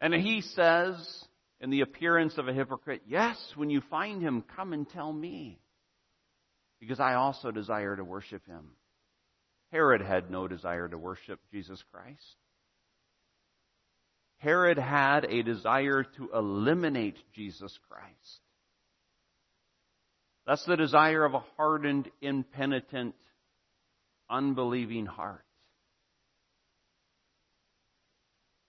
And 0.00 0.12
he 0.12 0.42
says, 0.42 1.24
in 1.60 1.70
the 1.70 1.80
appearance 1.80 2.36
of 2.36 2.48
a 2.48 2.52
hypocrite, 2.52 3.02
Yes, 3.06 3.36
when 3.54 3.70
you 3.70 3.80
find 3.90 4.20
him, 4.20 4.44
come 4.56 4.72
and 4.72 4.88
tell 4.88 5.12
me. 5.12 5.58
because 6.80 7.00
I 7.00 7.14
also 7.14 7.50
desire 7.50 7.96
to 7.96 8.04
worship 8.04 8.46
him. 8.46 8.72
Herod 9.72 10.02
had 10.02 10.30
no 10.30 10.46
desire 10.46 10.86
to 10.86 10.98
worship 10.98 11.40
Jesus 11.50 11.82
Christ. 11.90 12.36
Herod 14.38 14.76
had 14.78 15.24
a 15.24 15.42
desire 15.42 16.04
to 16.04 16.30
eliminate 16.34 17.16
Jesus 17.34 17.76
Christ. 17.88 18.40
That's 20.46 20.64
the 20.66 20.76
desire 20.76 21.24
of 21.24 21.32
a 21.32 21.42
hardened, 21.56 22.10
impenitent, 22.20 23.14
unbelieving 24.28 25.06
heart. 25.06 25.45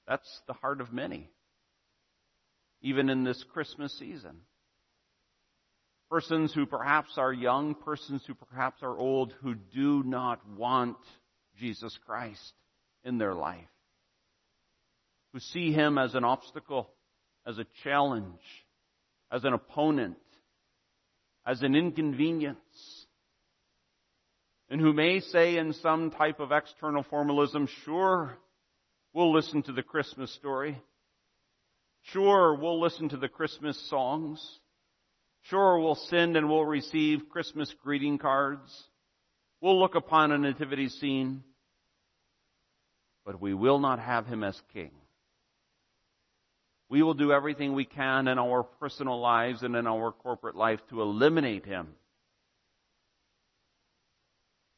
That's 0.08 0.42
the 0.48 0.54
heart 0.54 0.80
of 0.80 0.94
many, 0.94 1.30
even 2.82 3.10
in 3.10 3.24
this 3.24 3.44
Christmas 3.52 3.98
season. 4.00 4.42
Persons 6.10 6.54
who 6.54 6.66
perhaps 6.66 7.18
are 7.18 7.34
young, 7.34 7.76
persons 7.76 8.24
who 8.26 8.34
perhaps 8.34 8.82
are 8.82 8.98
old, 8.98 9.34
who 9.42 9.56
do 9.56 10.04
not 10.04 10.40
want 10.50 10.98
Jesus 11.60 11.98
Christ 12.06 12.54
in 13.04 13.18
their 13.18 13.34
life, 13.34 13.68
who 15.34 15.40
see 15.40 15.74
him 15.74 15.98
as 15.98 16.16
an 16.16 16.24
obstacle, 16.24 16.90
as 17.46 17.58
a 17.58 17.66
challenge, 17.84 18.40
as 19.30 19.44
an 19.44 19.52
opponent, 19.52 20.16
as 21.46 21.62
an 21.62 21.76
inconvenience, 21.76 22.58
and 24.70 24.80
who 24.80 24.94
may 24.94 25.20
say 25.20 25.58
in 25.58 25.74
some 25.74 26.12
type 26.12 26.40
of 26.40 26.52
external 26.52 27.04
formalism, 27.04 27.68
sure, 27.86 28.38
we'll 29.18 29.34
listen 29.34 29.64
to 29.64 29.72
the 29.72 29.82
Christmas 29.82 30.32
story. 30.36 30.80
Sure, 32.04 32.54
we'll 32.54 32.80
listen 32.80 33.10
to 33.10 33.18
the 33.18 33.28
Christmas 33.28 33.76
songs. 33.90 34.40
Sure, 35.46 35.80
we'll 35.80 35.96
send 35.96 36.38
and 36.38 36.48
we'll 36.48 36.64
receive 36.64 37.28
Christmas 37.32 37.74
greeting 37.84 38.20
cards. 38.20 38.72
We'll 39.60 39.80
look 39.80 39.96
upon 39.96 40.32
a 40.32 40.38
nativity 40.38 40.90
scene. 40.90 41.44
But 43.26 43.42
we 43.42 43.56
will 43.56 43.80
not 43.80 43.98
have 43.98 44.28
him 44.28 44.44
as 44.44 44.62
king. 44.72 44.92
We 46.88 47.02
will 47.02 47.16
do 47.16 47.32
everything 47.32 47.74
we 47.74 47.86
can 47.86 48.28
in 48.28 48.38
our 48.38 48.62
personal 48.62 49.20
lives 49.20 49.64
and 49.64 49.76
in 49.76 49.88
our 49.88 50.12
corporate 50.12 50.56
life 50.56 50.80
to 50.92 51.02
eliminate 51.02 51.66
him. 51.66 51.88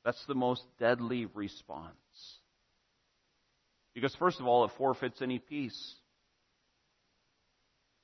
That's 0.05 0.25
the 0.27 0.33
most 0.33 0.63
deadly 0.79 1.25
response. 1.25 1.93
Because 3.99 4.15
first 4.15 4.39
of 4.39 4.47
all, 4.47 4.63
it 4.63 4.71
forfeits 4.77 5.21
any 5.21 5.39
peace. 5.39 5.95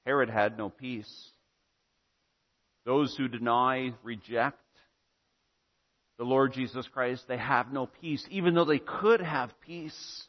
Herod 0.05 0.29
had 0.29 0.57
no 0.57 0.67
peace. 0.69 1.29
Those 2.85 3.15
who 3.15 3.29
deny, 3.29 3.93
reject 4.03 4.59
the 6.17 6.25
Lord 6.25 6.51
Jesus 6.51 6.85
Christ, 6.89 7.23
they 7.29 7.37
have 7.37 7.71
no 7.71 7.87
peace, 8.01 8.25
even 8.29 8.53
though 8.53 8.65
they 8.65 8.79
could 8.79 9.21
have 9.21 9.51
peace. 9.65 10.23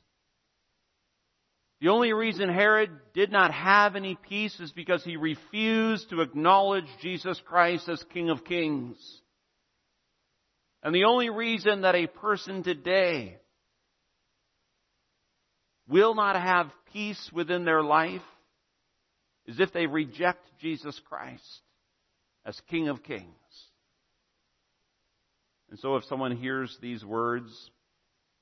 The 1.81 1.89
only 1.89 2.13
reason 2.13 2.49
Herod 2.49 2.91
did 3.13 3.33
not 3.33 3.53
have 3.53 3.97
any 3.97 4.17
peace 4.29 4.59
is 4.61 4.71
because 4.71 5.03
he 5.03 5.17
refused 5.17 6.11
to 6.11 6.21
acknowledge 6.21 6.87
Jesus 7.03 7.41
Christ 7.45 7.89
as 7.89 8.03
King 8.15 8.31
of 8.31 8.45
Kings. 8.45 8.97
And 10.83 10.95
the 10.95 11.05
only 11.05 11.29
reason 11.29 11.81
that 11.81 11.97
a 11.97 12.07
person 12.07 12.63
today 12.63 13.39
will 15.89 16.15
not 16.15 16.37
have 16.37 16.71
peace 16.93 17.31
within 17.33 17.65
their 17.65 17.83
life 17.83 18.23
is 19.47 19.61
if 19.61 19.73
they 19.73 19.87
reject 19.87 20.45
Jesus 20.61 21.01
Christ 21.09 21.61
as 22.45 22.61
King 22.69 22.89
of 22.89 23.03
Kings. 23.03 23.27
And 25.71 25.79
so 25.79 25.97
if 25.97 26.05
someone 26.05 26.37
hears 26.37 26.77
these 26.81 27.05
words, 27.05 27.51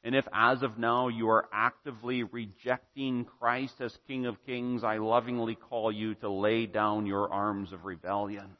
and 0.02 0.14
if 0.14 0.26
as 0.32 0.62
of 0.62 0.78
now 0.78 1.08
you 1.08 1.30
are 1.30 1.48
actively 1.52 2.22
rejecting 2.22 3.24
Christ 3.40 3.74
as 3.80 3.96
King 4.06 4.26
of 4.26 4.36
Kings, 4.44 4.84
I 4.84 4.98
lovingly 4.98 5.54
call 5.54 5.90
you 5.90 6.14
to 6.16 6.30
lay 6.30 6.66
down 6.66 7.06
your 7.06 7.32
arms 7.32 7.72
of 7.72 7.86
rebellion. 7.86 8.56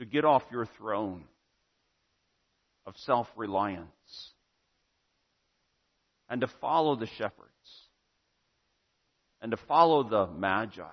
To 0.00 0.04
get 0.04 0.24
off 0.24 0.42
your 0.50 0.66
throne 0.78 1.24
of 2.84 2.94
self-reliance. 2.98 4.33
And 6.28 6.40
to 6.40 6.46
follow 6.46 6.96
the 6.96 7.06
shepherds. 7.06 7.50
And 9.40 9.50
to 9.50 9.56
follow 9.56 10.02
the 10.02 10.26
magi 10.26 10.84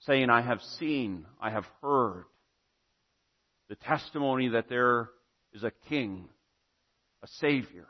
saying, 0.00 0.30
I 0.30 0.40
have 0.40 0.62
seen, 0.78 1.26
I 1.40 1.50
have 1.50 1.66
heard 1.82 2.24
the 3.68 3.76
testimony 3.76 4.48
that 4.48 4.68
there 4.68 5.10
is 5.52 5.62
a 5.62 5.72
king, 5.88 6.28
a 7.22 7.26
savior. 7.26 7.86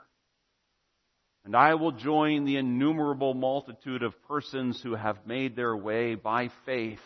And 1.45 1.57
I 1.57 1.75
will 1.75 1.93
join 1.93 2.45
the 2.45 2.57
innumerable 2.57 3.33
multitude 3.33 4.03
of 4.03 4.21
persons 4.29 4.81
who 4.83 4.95
have 4.95 5.27
made 5.27 5.57
their 5.57 5.75
way 5.75 6.15
by 6.15 6.51
faith 6.67 7.01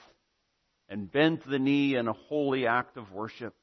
and 0.89 1.11
bent 1.11 1.49
the 1.49 1.59
knee 1.59 1.95
in 1.95 2.09
a 2.09 2.12
holy 2.12 2.66
act 2.66 2.97
of 2.97 3.12
worship 3.12 3.55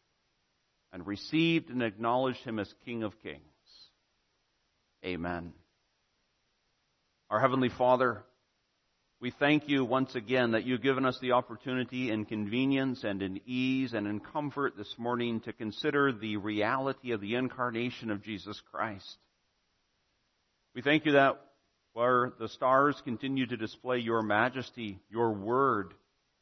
and 0.94 1.06
received 1.06 1.70
and 1.70 1.84
acknowledged 1.84 2.44
him 2.44 2.60
as 2.60 2.74
King 2.86 3.04
of 3.04 3.22
Kings. 3.22 3.42
Amen. 5.04 5.54
Our 7.30 7.40
Heavenly 7.40 7.70
Father, 7.70 8.24
we 9.20 9.32
thank 9.32 9.68
you 9.68 9.84
once 9.84 10.14
again 10.16 10.52
that 10.52 10.66
you've 10.66 10.84
given 10.84 11.06
us 11.06 11.18
the 11.20 11.32
opportunity 11.32 12.12
in 12.12 12.26
convenience 12.26 13.04
and 13.04 13.22
in 13.22 13.42
ease 13.46 13.94
and 13.94 14.06
in 14.06 14.20
comfort 14.20 14.78
this 14.78 14.94
morning 14.98 15.40
to 15.42 15.54
consider 15.54 16.12
the 16.12 16.38
reality 16.38 17.14
of 17.14 17.22
the 17.22 17.36
incarnation 17.36 18.12
of 18.12 18.24
Jesus 18.24 18.62
Christ. 18.72 19.18
We 20.76 20.82
thank 20.82 21.06
you 21.06 21.14
that 21.14 21.40
where 21.94 22.32
the 22.40 22.50
stars 22.50 23.02
continue 23.04 23.48
to 23.48 23.58
display 23.58 24.00
your 24.00 24.22
majesty, 24.22 25.00
your 25.10 25.32
word 25.32 25.94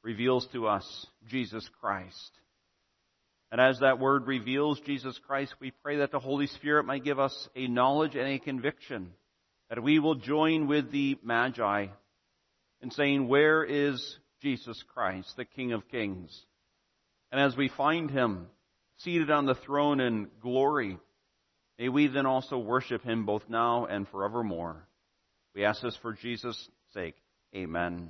reveals 0.03 0.47
to 0.53 0.67
us 0.67 1.07
Jesus 1.29 1.67
Christ. 1.81 2.31
And 3.51 3.59
as 3.59 3.79
that 3.79 3.99
word 3.99 4.27
reveals 4.27 4.79
Jesus 4.81 5.19
Christ, 5.25 5.55
we 5.59 5.71
pray 5.83 5.97
that 5.97 6.11
the 6.11 6.19
Holy 6.19 6.47
Spirit 6.47 6.85
might 6.85 7.03
give 7.03 7.19
us 7.19 7.49
a 7.55 7.67
knowledge 7.67 8.15
and 8.15 8.27
a 8.27 8.39
conviction 8.39 9.11
that 9.69 9.81
we 9.81 9.99
will 9.99 10.15
join 10.15 10.67
with 10.67 10.91
the 10.91 11.17
Magi 11.23 11.87
in 12.81 12.91
saying, 12.91 13.27
Where 13.27 13.63
is 13.63 14.17
Jesus 14.41 14.83
Christ, 14.93 15.33
the 15.35 15.45
King 15.45 15.73
of 15.73 15.87
Kings? 15.89 16.45
And 17.31 17.41
as 17.41 17.55
we 17.55 17.69
find 17.69 18.09
him 18.09 18.47
seated 18.97 19.31
on 19.31 19.45
the 19.45 19.55
throne 19.55 19.99
in 19.99 20.27
glory, 20.41 20.97
may 21.77 21.89
we 21.89 22.07
then 22.07 22.25
also 22.25 22.57
worship 22.57 23.03
him 23.03 23.25
both 23.25 23.43
now 23.49 23.85
and 23.85 24.07
forevermore. 24.09 24.87
We 25.55 25.65
ask 25.65 25.81
this 25.81 25.97
for 26.01 26.13
Jesus' 26.13 26.69
sake. 26.93 27.15
Amen. 27.55 28.09